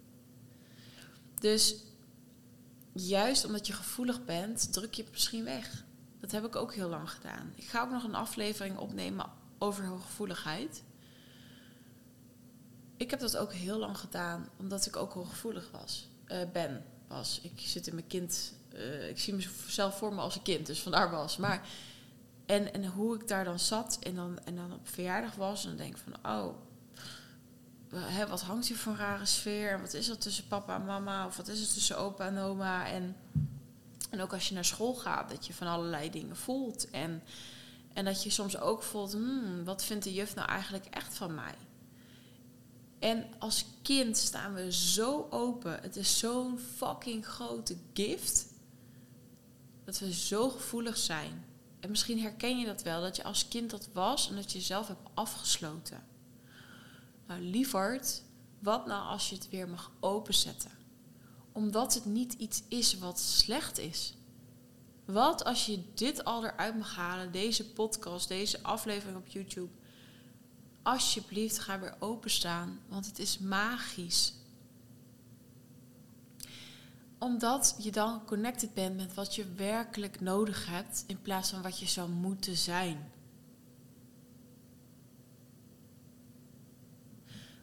Dus 1.40 1.76
juist 2.98 3.46
omdat 3.46 3.68
je 3.68 3.74
gevoelig 3.74 4.26
bent, 4.26 4.74
druk 4.74 4.94
je 4.94 5.04
het 5.04 5.12
misschien 5.12 5.44
weg. 5.44 5.86
Dat 6.20 6.32
heb 6.32 6.46
ik 6.46 6.56
ook 6.56 6.74
heel 6.74 6.90
lang 6.90 7.10
gedaan. 7.12 7.54
Ik 7.56 7.64
ga 7.64 7.82
ook 7.82 7.92
nog 7.92 8.04
een 8.04 8.16
aflevering 8.16 8.78
opnemen 8.78 9.26
over 9.58 9.86
hooggevoeligheid. 9.86 10.84
Ik 12.98 13.10
heb 13.10 13.20
dat 13.20 13.38
ook 13.38 13.54
heel 13.54 13.78
lang 13.78 13.98
gedaan, 13.98 14.50
omdat 14.58 14.86
ik 14.86 14.96
ook 14.96 15.14
hooggevoelig 15.14 15.72
was. 15.72 16.10
Uh, 16.28 16.38
ben, 16.54 16.86
was. 17.08 17.40
Ik 17.44 17.60
zit 17.60 17.88
in 17.88 17.96
mijn 17.96 18.08
kind. 18.08 18.54
Uh, 18.74 19.10
ik 19.10 19.20
zie 19.20 19.34
mezelf 19.34 19.98
voor 19.98 20.14
me 20.14 20.22
als 20.22 20.36
een 20.36 20.42
kind, 20.42 20.66
dus 20.66 20.82
vandaar 20.82 21.12
was. 21.12 21.38
Maar, 21.38 21.68
en, 22.46 22.74
en 22.74 22.86
hoe 22.86 23.16
ik 23.16 23.28
daar 23.28 23.44
dan 23.44 23.60
zat 23.60 24.00
en 24.02 24.16
dan, 24.16 24.40
en 24.44 24.56
dan 24.56 24.74
op 24.74 24.88
verjaardag 24.88 25.36
was, 25.36 25.64
en 25.64 25.70
dan 25.70 25.78
denk 25.78 25.96
ik 25.96 26.02
van, 26.04 26.32
oh, 26.32 26.56
wat 28.28 28.42
hangt 28.42 28.68
hier 28.68 28.78
voor 28.78 28.92
een 28.92 28.98
rare 28.98 29.26
sfeer? 29.26 29.72
En 29.72 29.82
wat 29.82 29.94
is 29.94 30.10
er 30.10 30.18
tussen 30.18 30.48
papa 30.48 30.76
en 30.76 30.86
mama? 30.86 31.26
Of 31.26 31.38
wat 31.38 31.48
is 31.48 31.62
er 31.62 31.74
tussen 31.74 31.98
opa 31.98 32.26
en 32.26 32.38
oma? 32.38 32.88
En, 32.88 33.16
en 34.10 34.22
ook 34.22 34.34
als 34.34 34.48
je 34.48 34.54
naar 34.54 34.66
school 34.66 34.94
gaat, 34.94 35.30
dat 35.30 35.48
je 35.48 35.54
van 35.54 35.68
allerlei 35.68 36.10
dingen 36.10 36.36
voelt. 36.36 36.90
En, 36.90 37.24
en 37.94 38.06
dat 38.06 38.24
je 38.24 38.30
soms 38.30 38.58
ook 38.58 38.84
voelt, 38.84 39.12
hmm, 39.12 39.64
wat 39.64 39.84
vindt 39.84 40.04
de 40.04 40.14
juf 40.14 40.36
nou 40.36 40.50
eigenlijk 40.50 40.86
echt 40.86 41.16
van 41.16 41.36
mij? 41.36 41.56
En 43.00 43.26
als 43.40 43.66
kind 43.82 44.18
staan 44.18 44.54
we 44.54 44.72
zo 44.72 45.28
open. 45.30 45.80
Het 45.82 45.96
is 45.96 46.20
zo'n 46.20 46.60
fucking 46.76 47.26
grote 47.26 47.78
gift. 47.94 48.46
Dat 49.84 50.00
we 50.00 50.14
zo 50.14 50.50
gevoelig 50.50 50.98
zijn. 50.98 51.46
En 51.80 51.90
misschien 51.90 52.20
herken 52.20 52.60
je 52.60 52.66
dat 52.66 52.84
wel, 52.84 53.02
dat 53.02 53.16
je 53.16 53.24
als 53.24 53.48
kind 53.48 53.70
dat 53.70 53.90
was 53.94 54.30
en 54.30 54.36
dat 54.36 54.52
je 54.52 54.58
jezelf 54.58 54.88
hebt 54.88 55.10
afgesloten. 55.14 56.04
Nou, 57.28 57.42
lieverd, 57.42 58.24
wat 58.60 58.86
nou 58.86 59.08
als 59.08 59.30
je 59.30 59.36
het 59.36 59.50
weer 59.50 59.70
mag 59.70 59.92
openzetten? 60.00 60.72
Omdat 61.52 61.94
het 61.94 62.06
niet 62.06 62.34
iets 62.34 62.64
is 62.68 62.98
wat 62.98 63.20
slecht 63.20 63.78
is. 63.78 64.18
Wat 65.06 65.44
als 65.44 65.66
je 65.66 65.84
dit 65.94 66.24
al 66.24 66.46
eruit 66.46 66.78
mag 66.78 66.96
halen, 66.96 67.32
deze 67.32 67.70
podcast, 67.70 68.28
deze 68.28 68.64
aflevering 68.64 69.18
op 69.18 69.28
YouTube? 69.28 69.72
Alsjeblieft, 70.84 71.60
ga 71.60 71.80
weer 71.80 71.96
openstaan, 72.00 72.80
want 72.88 73.06
het 73.06 73.20
is 73.20 73.40
magisch. 73.40 74.34
Omdat 77.20 77.76
je 77.80 77.92
dan 77.92 78.26
connected 78.26 78.74
bent 78.74 78.96
met 78.96 79.14
wat 79.14 79.36
je 79.36 79.54
werkelijk 79.54 80.22
nodig 80.22 80.66
hebt, 80.66 81.04
in 81.08 81.22
plaats 81.22 81.50
van 81.50 81.62
wat 81.62 81.80
je 81.80 81.86
zou 81.88 82.10
moeten 82.10 82.58
zijn. 82.58 83.12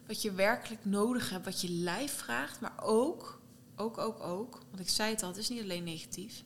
Wat 0.07 0.21
je 0.21 0.31
werkelijk 0.31 0.85
nodig 0.85 1.29
hebt, 1.29 1.45
wat 1.45 1.61
je 1.61 1.69
lijf 1.69 2.13
vraagt, 2.13 2.59
maar 2.59 2.83
ook, 2.83 3.41
ook, 3.75 3.97
ook, 3.97 4.19
ook, 4.19 4.61
want 4.69 4.79
ik 4.79 4.89
zei 4.89 5.11
het 5.11 5.23
al, 5.23 5.29
het 5.29 5.37
is 5.37 5.49
niet 5.49 5.61
alleen 5.61 5.83
negatief, 5.83 6.43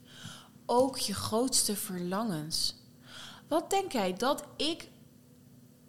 ook 0.66 0.98
je 0.98 1.14
grootste 1.14 1.76
verlangens. 1.76 2.76
Wat 3.48 3.70
denk 3.70 3.92
jij 3.92 4.14
dat 4.14 4.44
ik 4.56 4.90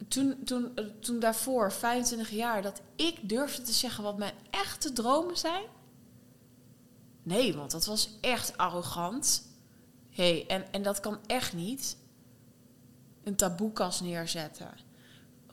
toen, 0.09 0.45
toen, 0.45 0.79
toen 1.00 1.19
daarvoor, 1.19 1.73
25 1.73 2.31
jaar, 2.31 2.62
dat 2.62 2.81
ik 2.97 3.29
durfde 3.29 3.62
te 3.62 3.73
zeggen 3.73 4.05
wat 4.05 4.19
mijn 4.19 4.35
echte 4.50 4.93
dromen 4.93 5.39
zijn? 5.39 5.65
Nee, 7.23 7.57
want 7.57 7.71
dat 7.71 7.87
was 7.87 8.11
echt 8.21 8.57
arrogant. 8.57 9.43
hey, 10.11 10.47
en, 10.47 10.73
en 10.73 10.83
dat 10.83 11.00
kan 11.00 11.19
echt 11.27 11.53
niet. 11.53 11.97
Een 13.25 13.37
taboekas 13.37 14.00
neerzetten 14.00 14.89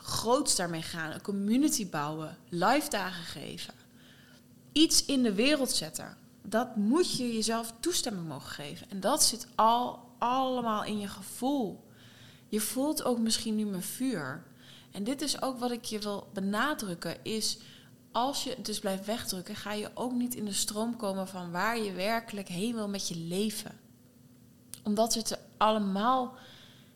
groots 0.08 0.56
daarmee 0.56 0.82
gaan. 0.82 1.12
Een 1.12 1.22
community 1.22 1.90
bouwen. 1.90 2.38
Live 2.50 2.90
dagen 2.90 3.24
geven. 3.24 3.74
Iets 4.72 5.06
in 5.06 5.24
de 5.24 5.34
wereld 5.34 5.72
zetten. 5.72 6.18
Dat 6.42 6.76
moet 6.76 7.18
je 7.18 7.34
jezelf 7.34 7.74
toestemming 7.80 8.28
mogen 8.28 8.50
geven. 8.50 8.90
En 8.90 9.00
dat 9.00 9.24
zit 9.24 9.48
al 9.56 10.00
allemaal 10.18 10.84
in 10.84 11.00
je 11.00 11.08
gevoel. 11.08 11.86
Je 12.48 12.60
voelt 12.60 13.04
ook 13.04 13.20
misschien 13.20 13.56
nu 13.56 13.66
mijn 13.66 13.84
vuur. 13.84 14.44
En 14.92 15.04
dit 15.04 15.22
is 15.22 15.42
ook 15.42 15.60
wat 15.60 15.72
ik 15.72 15.84
je 15.84 16.00
wil 16.00 16.28
benadrukken. 16.34 17.24
Is 17.24 17.58
als 18.12 18.44
je 18.44 18.56
dus 18.62 18.80
blijft 18.80 19.06
wegdrukken, 19.06 19.56
ga 19.56 19.74
je 19.74 19.92
ook 19.94 20.12
niet 20.12 20.36
in 20.36 20.46
de 20.46 20.54
stroom 20.54 20.96
komen 20.96 21.28
van 21.28 21.52
waar 21.52 21.80
je 21.80 21.92
werkelijk 21.92 22.48
heen 22.48 22.76
wil 22.76 22.88
met 22.88 23.08
je 23.08 23.16
leven. 23.16 23.80
Omdat 24.84 25.14
het 25.14 25.40
allemaal, 25.58 26.36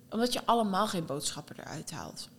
omdat 0.09 0.33
je 0.33 0.45
allemaal 0.45 0.87
geen 0.87 1.05
boodschappen 1.05 1.59
eruit 1.59 1.91
haalt. 1.91 2.29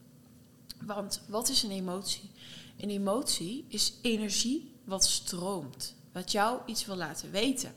Want 0.86 1.22
wat 1.28 1.48
is 1.48 1.62
een 1.62 1.70
emotie? 1.70 2.30
Een 2.78 2.90
emotie 2.90 3.64
is 3.68 3.94
energie 4.02 4.74
wat 4.84 5.04
stroomt, 5.04 5.94
wat 6.12 6.32
jou 6.32 6.60
iets 6.66 6.86
wil 6.86 6.96
laten 6.96 7.30
weten. 7.30 7.74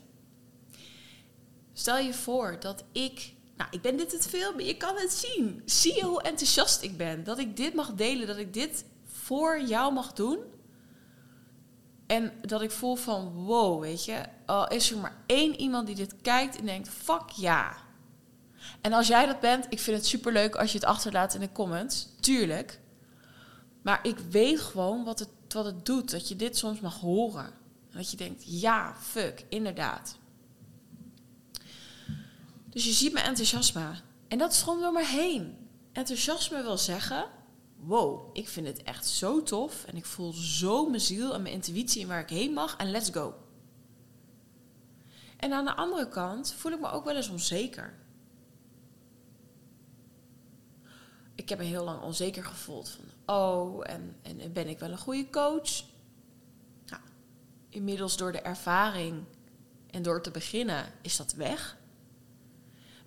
Stel 1.72 1.98
je 1.98 2.14
voor 2.14 2.56
dat 2.60 2.84
ik, 2.92 3.32
nou 3.56 3.70
ik 3.70 3.82
ben 3.82 3.96
dit 3.96 4.12
het 4.12 4.26
filmen, 4.26 4.64
je 4.64 4.76
kan 4.76 4.96
het 4.96 5.12
zien. 5.12 5.62
Zie 5.64 5.94
je 5.94 6.04
hoe 6.04 6.22
enthousiast 6.22 6.82
ik 6.82 6.96
ben? 6.96 7.24
Dat 7.24 7.38
ik 7.38 7.56
dit 7.56 7.74
mag 7.74 7.94
delen, 7.94 8.26
dat 8.26 8.36
ik 8.36 8.54
dit 8.54 8.84
voor 9.04 9.60
jou 9.60 9.92
mag 9.92 10.12
doen. 10.12 10.38
En 12.06 12.32
dat 12.40 12.62
ik 12.62 12.70
voel 12.70 12.94
van 12.94 13.32
wow, 13.32 13.80
weet 13.80 14.04
je, 14.04 14.22
al 14.46 14.68
is 14.68 14.90
er 14.90 14.98
maar 14.98 15.16
één 15.26 15.60
iemand 15.60 15.86
die 15.86 15.96
dit 15.96 16.14
kijkt 16.22 16.58
en 16.58 16.64
denkt, 16.66 16.88
fuck 16.88 17.30
ja. 17.30 17.76
En 18.80 18.92
als 18.92 19.06
jij 19.06 19.26
dat 19.26 19.40
bent, 19.40 19.66
ik 19.68 19.78
vind 19.78 19.96
het 19.96 20.06
superleuk 20.06 20.56
als 20.56 20.72
je 20.72 20.78
het 20.78 20.86
achterlaat 20.86 21.34
in 21.34 21.40
de 21.40 21.52
comments, 21.52 22.08
tuurlijk. 22.20 22.80
Maar 23.86 24.00
ik 24.02 24.18
weet 24.18 24.60
gewoon 24.60 25.04
wat 25.04 25.18
het, 25.18 25.28
wat 25.48 25.64
het 25.64 25.86
doet. 25.86 26.10
Dat 26.10 26.28
je 26.28 26.36
dit 26.36 26.56
soms 26.56 26.80
mag 26.80 27.00
horen. 27.00 27.44
En 27.90 27.96
dat 27.96 28.10
je 28.10 28.16
denkt, 28.16 28.42
ja, 28.46 28.94
fuck, 29.00 29.44
inderdaad. 29.48 30.18
Dus 32.68 32.84
je 32.84 32.92
ziet 32.92 33.12
mijn 33.12 33.26
enthousiasme. 33.26 33.94
En 34.28 34.38
dat 34.38 34.54
stroomt 34.54 34.80
door 34.80 34.92
me 34.92 35.04
heen. 35.04 35.56
Enthousiasme 35.92 36.62
wil 36.62 36.78
zeggen, 36.78 37.26
wow, 37.76 38.36
ik 38.36 38.48
vind 38.48 38.66
het 38.66 38.82
echt 38.82 39.06
zo 39.06 39.42
tof. 39.42 39.84
En 39.84 39.96
ik 39.96 40.04
voel 40.04 40.32
zo 40.32 40.88
mijn 40.88 41.00
ziel 41.00 41.34
en 41.34 41.42
mijn 41.42 41.54
intuïtie 41.54 42.00
in 42.00 42.08
waar 42.08 42.20
ik 42.20 42.28
heen 42.28 42.52
mag. 42.52 42.76
En 42.76 42.90
let's 42.90 43.10
go. 43.10 43.34
En 45.36 45.52
aan 45.52 45.64
de 45.64 45.76
andere 45.76 46.08
kant 46.08 46.52
voel 46.52 46.72
ik 46.72 46.80
me 46.80 46.90
ook 46.90 47.04
wel 47.04 47.16
eens 47.16 47.28
onzeker. 47.28 48.05
Ik 51.36 51.48
heb 51.48 51.58
me 51.58 51.64
heel 51.64 51.84
lang 51.84 52.02
onzeker 52.02 52.44
gevoeld. 52.44 52.88
Van, 52.88 53.34
oh, 53.36 53.90
en, 53.90 54.16
en 54.22 54.52
ben 54.52 54.68
ik 54.68 54.78
wel 54.78 54.90
een 54.90 54.98
goede 54.98 55.30
coach? 55.30 55.84
Nou, 56.86 57.02
inmiddels 57.68 58.16
door 58.16 58.32
de 58.32 58.40
ervaring 58.40 59.24
en 59.90 60.02
door 60.02 60.22
te 60.22 60.30
beginnen 60.30 60.92
is 61.02 61.16
dat 61.16 61.32
weg. 61.32 61.76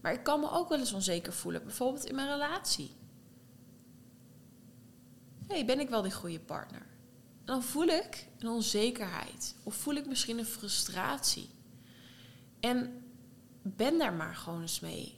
Maar 0.02 0.14
ik 0.14 0.24
kan 0.24 0.40
me 0.40 0.52
ook 0.52 0.70
wel 0.70 0.80
eens 0.80 0.94
onzeker 0.94 1.34
voelen, 1.34 1.64
bijvoorbeeld 1.64 2.06
in 2.06 2.16
mijn 2.16 2.30
relatie. 2.30 2.92
hey, 5.48 5.66
ben 5.66 5.80
ik 5.80 5.90
wel 5.90 6.02
die 6.02 6.12
goede 6.12 6.40
partner? 6.40 6.86
Dan 7.46 7.64
voel 7.64 7.88
ik 7.88 8.28
een 8.40 8.48
onzekerheid. 8.48 9.56
Of 9.64 9.76
voel 9.76 9.96
ik 9.96 10.08
misschien 10.08 10.38
een 10.38 10.46
frustratie. 10.46 11.50
En 12.60 13.04
ben 13.62 13.98
daar 13.98 14.14
maar 14.14 14.36
gewoon 14.36 14.62
eens 14.62 14.80
mee. 14.80 15.18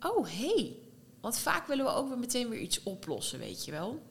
Oh, 0.00 0.26
hey, 0.28 0.76
want 1.22 1.38
vaak 1.38 1.66
willen 1.66 1.84
we 1.84 1.90
ook 1.90 2.08
weer 2.08 2.18
meteen 2.18 2.48
weer 2.48 2.60
iets 2.60 2.82
oplossen, 2.82 3.38
weet 3.38 3.64
je 3.64 3.70
wel. 3.70 4.02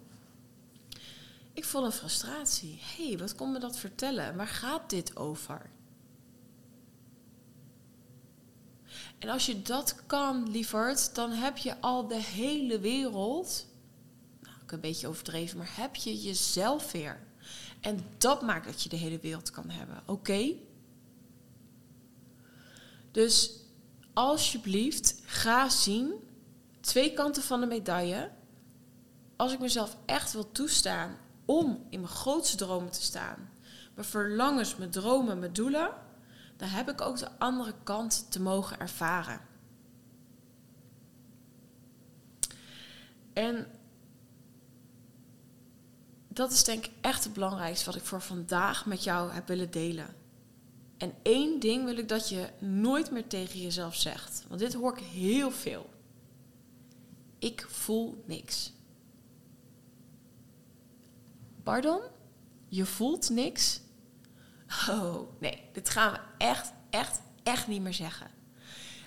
Ik 1.54 1.66
voel 1.66 1.86
een 1.86 1.92
frustratie. 1.92 2.80
Hé, 2.82 3.08
hey, 3.08 3.18
wat 3.18 3.36
kon 3.36 3.52
me 3.52 3.60
dat 3.60 3.78
vertellen? 3.78 4.36
Waar 4.36 4.48
gaat 4.48 4.90
dit 4.90 5.18
over? 5.18 5.70
En 9.20 9.30
als 9.30 9.46
je 9.46 9.62
dat 9.62 9.96
kan, 10.06 10.50
lieverd, 10.50 11.16
dan 11.16 11.32
heb 11.32 11.58
je 11.58 11.82
al 11.82 12.08
de 12.08 12.22
hele 12.22 12.80
wereld. 12.80 13.68
Nou, 14.42 14.56
ik 14.62 14.72
een 14.72 14.80
beetje 14.80 15.08
overdreven, 15.08 15.58
maar 15.58 15.72
heb 15.76 15.96
je 15.96 16.22
jezelf 16.22 16.92
weer. 16.92 17.20
En 17.82 18.06
dat 18.18 18.42
maakt 18.42 18.66
dat 18.66 18.84
je 18.84 18.90
de 18.90 18.96
hele 18.96 19.20
wereld 19.20 19.52
kan 19.52 19.70
hebben. 19.70 20.04
Oké? 20.06 20.54
Dus 23.12 23.52
alsjeblieft, 24.14 25.22
ga 25.26 25.70
zien 25.70 26.14
twee 26.82 27.14
kanten 27.14 27.44
van 27.44 27.60
de 27.60 27.66
medaille. 27.66 28.32
Als 29.36 29.54
ik 29.54 29.60
mezelf 29.60 29.98
echt 30.06 30.34
wil 30.34 30.52
toestaan 30.52 31.18
om 31.46 31.86
in 31.90 32.00
mijn 32.00 32.12
grootste 32.12 32.58
dromen 32.58 32.92
te 32.92 33.02
staan, 33.02 33.50
mijn 33.94 34.08
verlangens, 34.08 34.76
mijn 34.76 34.92
dromen, 34.92 35.40
mijn 35.40 35.54
doelen, 35.54 35.94
dan 36.58 36.68
heb 36.68 36.90
ik 36.90 37.02
ook 37.02 37.18
de 37.18 37.38
andere 37.38 37.74
kant 37.84 38.32
te 38.32 38.42
mogen 38.42 38.80
ervaren. 38.80 39.40
En 43.34 43.68
dat 46.28 46.52
is 46.52 46.64
denk 46.64 46.86
ik 46.86 46.92
echt 47.02 47.24
het 47.24 47.34
belangrijkste 47.34 47.86
wat 47.86 47.96
ik 47.96 48.04
voor 48.04 48.22
vandaag 48.22 48.86
met 48.86 49.04
jou 49.04 49.32
heb 49.32 49.48
willen 49.48 49.72
delen. 49.72 50.16
En 50.98 51.14
één 51.22 51.60
ding 51.60 51.86
wil 51.86 51.98
ik 51.98 52.10
dat 52.10 52.30
je 52.30 52.50
nooit 52.60 53.12
meer 53.12 53.28
tegen 53.28 53.62
jezelf 53.62 53.96
zegt. 53.96 54.44
Want 54.48 54.60
dit 54.60 54.74
hoor 54.74 54.98
ik 54.98 55.04
heel 55.04 55.52
veel. 55.52 55.90
Ik 57.42 57.66
voel 57.70 58.24
niks. 58.26 58.74
Pardon? 61.64 62.02
Je 62.68 62.86
voelt 62.86 63.30
niks? 63.30 63.82
Oh, 64.90 65.40
nee, 65.40 65.70
dit 65.74 65.90
gaan 65.90 66.12
we 66.12 66.20
echt, 66.38 66.72
echt, 66.90 67.22
echt 67.44 67.68
niet 67.68 67.82
meer 67.82 67.94
zeggen. 67.94 68.28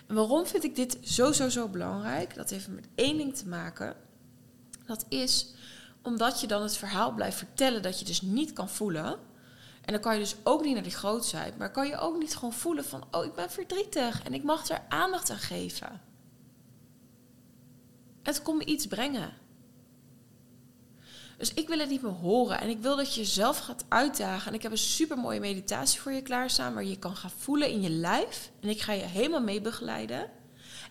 En 0.06 0.14
waarom 0.14 0.46
vind 0.46 0.64
ik 0.64 0.76
dit 0.76 0.98
zo, 1.02 1.32
zo, 1.32 1.48
zo 1.48 1.68
belangrijk? 1.68 2.34
Dat 2.34 2.50
heeft 2.50 2.68
met 2.68 2.88
één 2.94 3.16
ding 3.16 3.36
te 3.36 3.48
maken. 3.48 3.96
Dat 4.86 5.04
is 5.08 5.54
omdat 6.02 6.40
je 6.40 6.46
dan 6.46 6.62
het 6.62 6.76
verhaal 6.76 7.12
blijft 7.12 7.36
vertellen 7.36 7.82
dat 7.82 7.98
je 7.98 8.04
dus 8.04 8.22
niet 8.22 8.52
kan 8.52 8.68
voelen. 8.68 9.18
En 9.82 9.92
dan 9.92 10.00
kan 10.00 10.14
je 10.14 10.20
dus 10.20 10.36
ook 10.42 10.62
niet 10.62 10.74
naar 10.74 10.82
die 10.82 10.92
grootheid, 10.92 11.58
maar 11.58 11.70
kan 11.70 11.88
je 11.88 11.98
ook 11.98 12.18
niet 12.18 12.36
gewoon 12.36 12.52
voelen 12.52 12.84
van, 12.84 13.04
oh, 13.10 13.24
ik 13.24 13.34
ben 13.34 13.50
verdrietig 13.50 14.22
en 14.22 14.34
ik 14.34 14.42
mag 14.42 14.68
er 14.68 14.82
aandacht 14.88 15.30
aan 15.30 15.38
geven. 15.38 16.00
Het 18.24 18.42
komt 18.42 18.58
me 18.58 18.64
iets 18.64 18.87
brengen. 18.87 19.32
Dus 21.38 21.54
ik 21.54 21.68
wil 21.68 21.78
het 21.78 21.88
niet 21.88 22.02
meer 22.02 22.12
horen. 22.12 22.60
En 22.60 22.68
ik 22.68 22.78
wil 22.78 22.96
dat 22.96 23.14
je 23.14 23.20
jezelf 23.20 23.58
gaat 23.58 23.84
uitdagen. 23.88 24.48
En 24.48 24.54
ik 24.54 24.62
heb 24.62 24.72
een 24.72 24.78
super 24.78 25.18
mooie 25.18 25.40
meditatie 25.40 26.00
voor 26.00 26.12
je 26.12 26.22
klaarstaan. 26.22 26.74
Waar 26.74 26.84
je 26.84 26.98
kan 26.98 27.16
gaan 27.16 27.30
voelen 27.38 27.70
in 27.70 27.82
je 27.82 27.90
lijf. 27.90 28.50
En 28.60 28.68
ik 28.68 28.80
ga 28.80 28.92
je 28.92 29.02
helemaal 29.02 29.42
mee 29.42 29.60
begeleiden. 29.60 30.30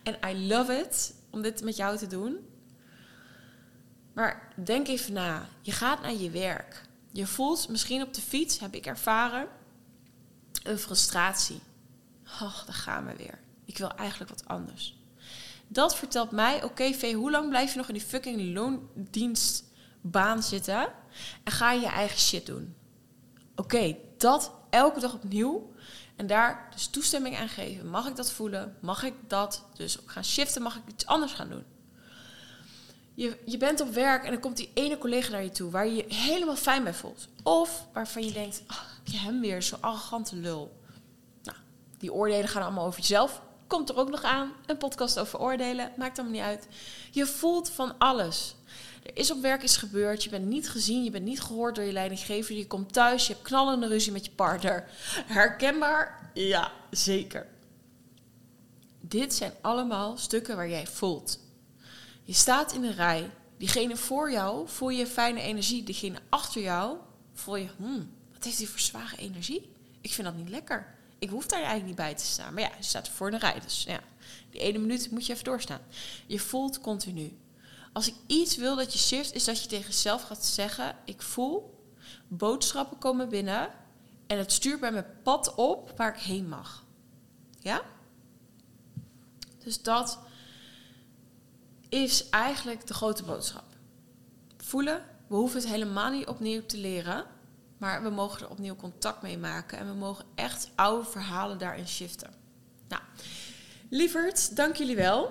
En 0.02 0.18
I 0.30 0.46
love 0.46 0.72
it 0.72 1.14
om 1.30 1.42
dit 1.42 1.62
met 1.62 1.76
jou 1.76 1.96
te 1.96 2.06
doen. 2.06 2.36
Maar 4.12 4.52
denk 4.64 4.88
even 4.88 5.12
na. 5.12 5.48
Je 5.62 5.72
gaat 5.72 6.02
naar 6.02 6.14
je 6.14 6.30
werk. 6.30 6.82
Je 7.12 7.26
voelt 7.26 7.68
misschien 7.68 8.02
op 8.02 8.14
de 8.14 8.20
fiets, 8.20 8.58
heb 8.58 8.74
ik 8.74 8.86
ervaren, 8.86 9.48
een 10.62 10.78
frustratie. 10.78 11.60
Och, 12.24 12.64
daar 12.64 12.74
gaan 12.74 13.06
we 13.06 13.16
weer. 13.16 13.38
Ik 13.64 13.78
wil 13.78 13.90
eigenlijk 13.90 14.30
wat 14.30 14.48
anders. 14.48 15.03
Dat 15.68 15.96
vertelt 15.96 16.30
mij, 16.30 16.64
oké 16.64 16.86
okay, 16.92 17.12
hoe 17.12 17.30
lang 17.30 17.48
blijf 17.48 17.72
je 17.72 17.78
nog 17.78 17.88
in 17.88 17.94
die 17.94 18.02
fucking 18.02 18.54
loondienstbaan 18.54 20.42
zitten? 20.42 20.92
En 21.44 21.52
ga 21.52 21.72
je 21.72 21.80
je 21.80 21.86
eigen 21.86 22.18
shit 22.18 22.46
doen? 22.46 22.74
Oké, 23.56 23.96
dat 24.18 24.52
elke 24.70 25.00
dag 25.00 25.14
opnieuw. 25.14 25.72
En 26.16 26.26
daar 26.26 26.68
dus 26.72 26.86
toestemming 26.86 27.36
aan 27.36 27.48
geven. 27.48 27.90
Mag 27.90 28.08
ik 28.08 28.16
dat 28.16 28.32
voelen? 28.32 28.76
Mag 28.80 29.02
ik 29.02 29.14
dat 29.26 29.64
dus 29.74 29.98
gaan 30.06 30.24
shiften? 30.24 30.62
Mag 30.62 30.76
ik 30.76 30.82
iets 30.88 31.06
anders 31.06 31.32
gaan 31.32 31.48
doen? 31.48 31.64
Je, 33.14 33.38
je 33.44 33.56
bent 33.56 33.80
op 33.80 33.88
werk 33.88 34.24
en 34.24 34.30
dan 34.30 34.40
komt 34.40 34.56
die 34.56 34.70
ene 34.74 34.98
collega 34.98 35.30
naar 35.30 35.42
je 35.42 35.50
toe 35.50 35.70
waar 35.70 35.86
je 35.86 35.94
je 35.94 36.14
helemaal 36.14 36.56
fijn 36.56 36.84
bij 36.84 36.94
voelt. 36.94 37.28
Of 37.42 37.86
waarvan 37.92 38.24
je 38.24 38.32
denkt, 38.32 38.62
oh, 38.70 38.82
je 39.04 39.16
hem 39.16 39.40
weer, 39.40 39.62
zo'n 39.62 39.80
arrogante 39.82 40.36
lul. 40.36 40.80
Nou, 41.42 41.56
die 41.98 42.12
oordelen 42.12 42.48
gaan 42.48 42.62
allemaal 42.62 42.86
over 42.86 43.00
jezelf. 43.00 43.42
Komt 43.66 43.88
er 43.88 43.96
ook 43.96 44.10
nog 44.10 44.22
aan. 44.22 44.52
Een 44.66 44.78
podcast 44.78 45.18
over 45.18 45.40
oordelen. 45.40 45.92
Maakt 45.96 46.18
allemaal 46.18 46.36
niet 46.36 46.46
uit. 46.46 46.68
Je 47.10 47.26
voelt 47.26 47.70
van 47.70 47.98
alles. 47.98 48.54
Er 49.02 49.16
is 49.16 49.30
op 49.30 49.40
werk 49.40 49.62
iets 49.62 49.76
gebeurd. 49.76 50.24
Je 50.24 50.30
bent 50.30 50.46
niet 50.46 50.70
gezien. 50.70 51.04
Je 51.04 51.10
bent 51.10 51.24
niet 51.24 51.40
gehoord 51.40 51.74
door 51.74 51.84
je 51.84 51.92
leidinggever. 51.92 52.54
Je 52.54 52.66
komt 52.66 52.92
thuis. 52.92 53.26
Je 53.26 53.32
hebt 53.32 53.44
knallende 53.44 53.86
ruzie 53.86 54.12
met 54.12 54.24
je 54.24 54.30
partner. 54.30 54.88
Herkenbaar? 55.26 56.30
Ja, 56.34 56.72
zeker. 56.90 57.46
Dit 59.00 59.34
zijn 59.34 59.52
allemaal 59.60 60.16
stukken 60.16 60.56
waar 60.56 60.68
jij 60.68 60.86
voelt. 60.86 61.38
Je 62.22 62.32
staat 62.32 62.72
in 62.72 62.84
een 62.84 62.94
rij. 62.94 63.30
Diegene 63.58 63.96
voor 63.96 64.30
jou 64.30 64.68
voel 64.68 64.88
je 64.88 65.06
fijne 65.06 65.40
energie. 65.40 65.82
Diegene 65.82 66.18
achter 66.28 66.62
jou 66.62 66.96
voel 67.32 67.56
je, 67.56 67.68
hmm, 67.76 68.10
wat 68.32 68.44
heeft 68.44 68.58
hij 68.58 68.66
voor 68.66 68.78
zware 68.78 69.16
energie? 69.16 69.70
Ik 70.00 70.12
vind 70.12 70.26
dat 70.26 70.36
niet 70.36 70.48
lekker. 70.48 70.94
Ik 71.24 71.30
hoef 71.30 71.46
daar 71.46 71.58
eigenlijk 71.58 71.86
niet 71.86 71.96
bij 71.96 72.14
te 72.14 72.24
staan. 72.24 72.54
Maar 72.54 72.62
ja, 72.62 72.70
je 72.76 72.84
staat 72.84 73.08
voor 73.08 73.32
een 73.32 73.38
rij. 73.38 73.60
Dus 73.60 73.82
ja, 73.82 74.00
die 74.50 74.60
ene 74.60 74.78
minuut 74.78 75.10
moet 75.10 75.26
je 75.26 75.32
even 75.32 75.44
doorstaan. 75.44 75.80
Je 76.26 76.40
voelt 76.40 76.80
continu. 76.80 77.38
Als 77.92 78.06
ik 78.06 78.14
iets 78.26 78.56
wil 78.56 78.76
dat 78.76 78.92
je 78.92 78.98
shift, 78.98 79.34
is 79.34 79.44
dat 79.44 79.62
je 79.62 79.68
tegen 79.68 79.86
jezelf 79.86 80.22
gaat 80.22 80.44
zeggen: 80.44 80.96
Ik 81.04 81.22
voel, 81.22 81.84
boodschappen 82.28 82.98
komen 82.98 83.28
binnen 83.28 83.70
en 84.26 84.38
het 84.38 84.52
stuurt 84.52 84.80
bij 84.80 84.92
mijn 84.92 85.06
pad 85.22 85.54
op 85.54 85.92
waar 85.96 86.14
ik 86.14 86.22
heen 86.22 86.48
mag. 86.48 86.84
Ja? 87.58 87.82
Dus 89.58 89.82
dat 89.82 90.18
is 91.88 92.28
eigenlijk 92.28 92.86
de 92.86 92.94
grote 92.94 93.22
boodschap. 93.22 93.64
Voelen, 94.56 95.04
we 95.26 95.34
hoeven 95.34 95.60
het 95.60 95.68
helemaal 95.68 96.10
niet 96.10 96.26
opnieuw 96.26 96.66
te 96.66 96.76
leren, 96.76 97.26
maar 97.78 98.02
we 98.02 98.10
mogen 98.10 98.40
er 98.40 98.50
opnieuw 98.50 98.76
contact 98.76 99.22
mee 99.22 99.38
maken 99.38 99.78
en 99.78 99.86
we 99.86 99.94
mogen 99.94 100.24
echt 100.34 100.70
oude 100.74 101.10
verhalen 101.10 101.58
daarin 101.58 101.88
shiften. 101.88 102.30
Nou, 102.88 103.02
lieverd, 103.90 104.56
dank 104.56 104.76
jullie 104.76 104.96
wel. 104.96 105.30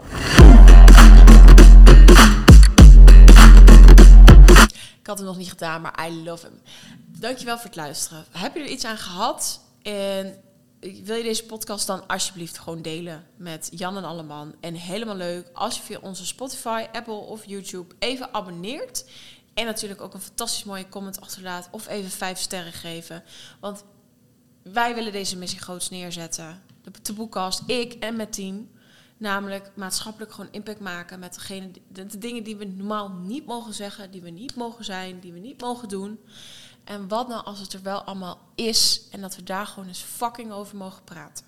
Ik 4.99 5.09
had 5.09 5.17
hem 5.17 5.27
nog 5.27 5.37
niet 5.37 5.49
gedaan, 5.49 5.81
maar 5.81 6.07
I 6.07 6.23
love 6.23 6.45
him. 6.45 6.61
Dankjewel 7.05 7.55
voor 7.55 7.65
het 7.65 7.75
luisteren. 7.75 8.25
Heb 8.31 8.55
je 8.55 8.59
er 8.59 8.67
iets 8.69 8.85
aan 8.85 8.97
gehad? 8.97 9.61
En 9.81 10.43
wil 10.79 11.15
je 11.15 11.23
deze 11.23 11.45
podcast 11.45 11.87
dan 11.87 12.07
alsjeblieft 12.07 12.57
gewoon 12.57 12.81
delen 12.81 13.25
met 13.35 13.69
Jan 13.71 13.97
en 13.97 14.03
Alleman. 14.03 14.55
En 14.59 14.73
helemaal 14.73 15.15
leuk 15.15 15.49
als 15.53 15.77
je 15.77 15.83
via 15.83 15.99
onze 16.01 16.25
Spotify, 16.25 16.85
Apple 16.91 17.13
of 17.13 17.45
YouTube 17.45 17.95
even 17.99 18.33
abonneert. 18.33 19.05
En 19.53 19.65
natuurlijk 19.65 20.01
ook 20.01 20.13
een 20.13 20.21
fantastisch 20.21 20.63
mooie 20.63 20.89
comment 20.89 21.21
achterlaat. 21.21 21.67
Of 21.71 21.87
even 21.87 22.11
vijf 22.11 22.39
sterren 22.39 22.73
geven. 22.73 23.23
Want 23.59 23.83
wij 24.63 24.95
willen 24.95 25.11
deze 25.11 25.37
missie 25.37 25.59
groots 25.59 25.89
neerzetten. 25.89 26.63
De, 27.01 27.13
boekkast, 27.13 27.61
ik 27.65 27.93
en 27.93 28.15
mijn 28.15 28.29
team. 28.29 28.71
Namelijk 29.17 29.71
maatschappelijk 29.75 30.31
gewoon 30.31 30.51
impact 30.51 30.79
maken 30.79 31.19
met 31.19 31.33
degene, 31.33 31.71
de, 31.87 32.05
de 32.05 32.17
dingen 32.17 32.43
die 32.43 32.55
we 32.55 32.65
normaal 32.65 33.09
niet 33.09 33.45
mogen 33.45 33.73
zeggen, 33.73 34.11
die 34.11 34.21
we 34.21 34.29
niet 34.29 34.55
mogen 34.55 34.85
zijn, 34.85 35.19
die 35.19 35.33
we 35.33 35.39
niet 35.39 35.61
mogen 35.61 35.87
doen. 35.87 36.19
En 36.83 37.07
wat 37.07 37.27
nou 37.27 37.45
als 37.45 37.59
het 37.59 37.73
er 37.73 37.81
wel 37.81 38.01
allemaal 38.01 38.39
is 38.55 39.07
en 39.11 39.21
dat 39.21 39.35
we 39.35 39.43
daar 39.43 39.67
gewoon 39.67 39.87
eens 39.87 40.01
fucking 40.01 40.51
over 40.51 40.77
mogen 40.77 41.03
praten. 41.03 41.45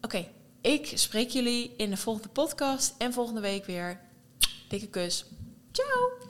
Oké, 0.00 0.28
ik 0.60 0.92
spreek 0.94 1.30
jullie 1.30 1.74
in 1.76 1.90
de 1.90 1.96
volgende 1.96 2.28
podcast 2.28 2.94
en 2.98 3.12
volgende 3.12 3.40
week 3.40 3.64
weer. 3.64 4.00
Dikke 4.68 4.88
kus. 4.88 5.24
Ciao! 5.72 6.27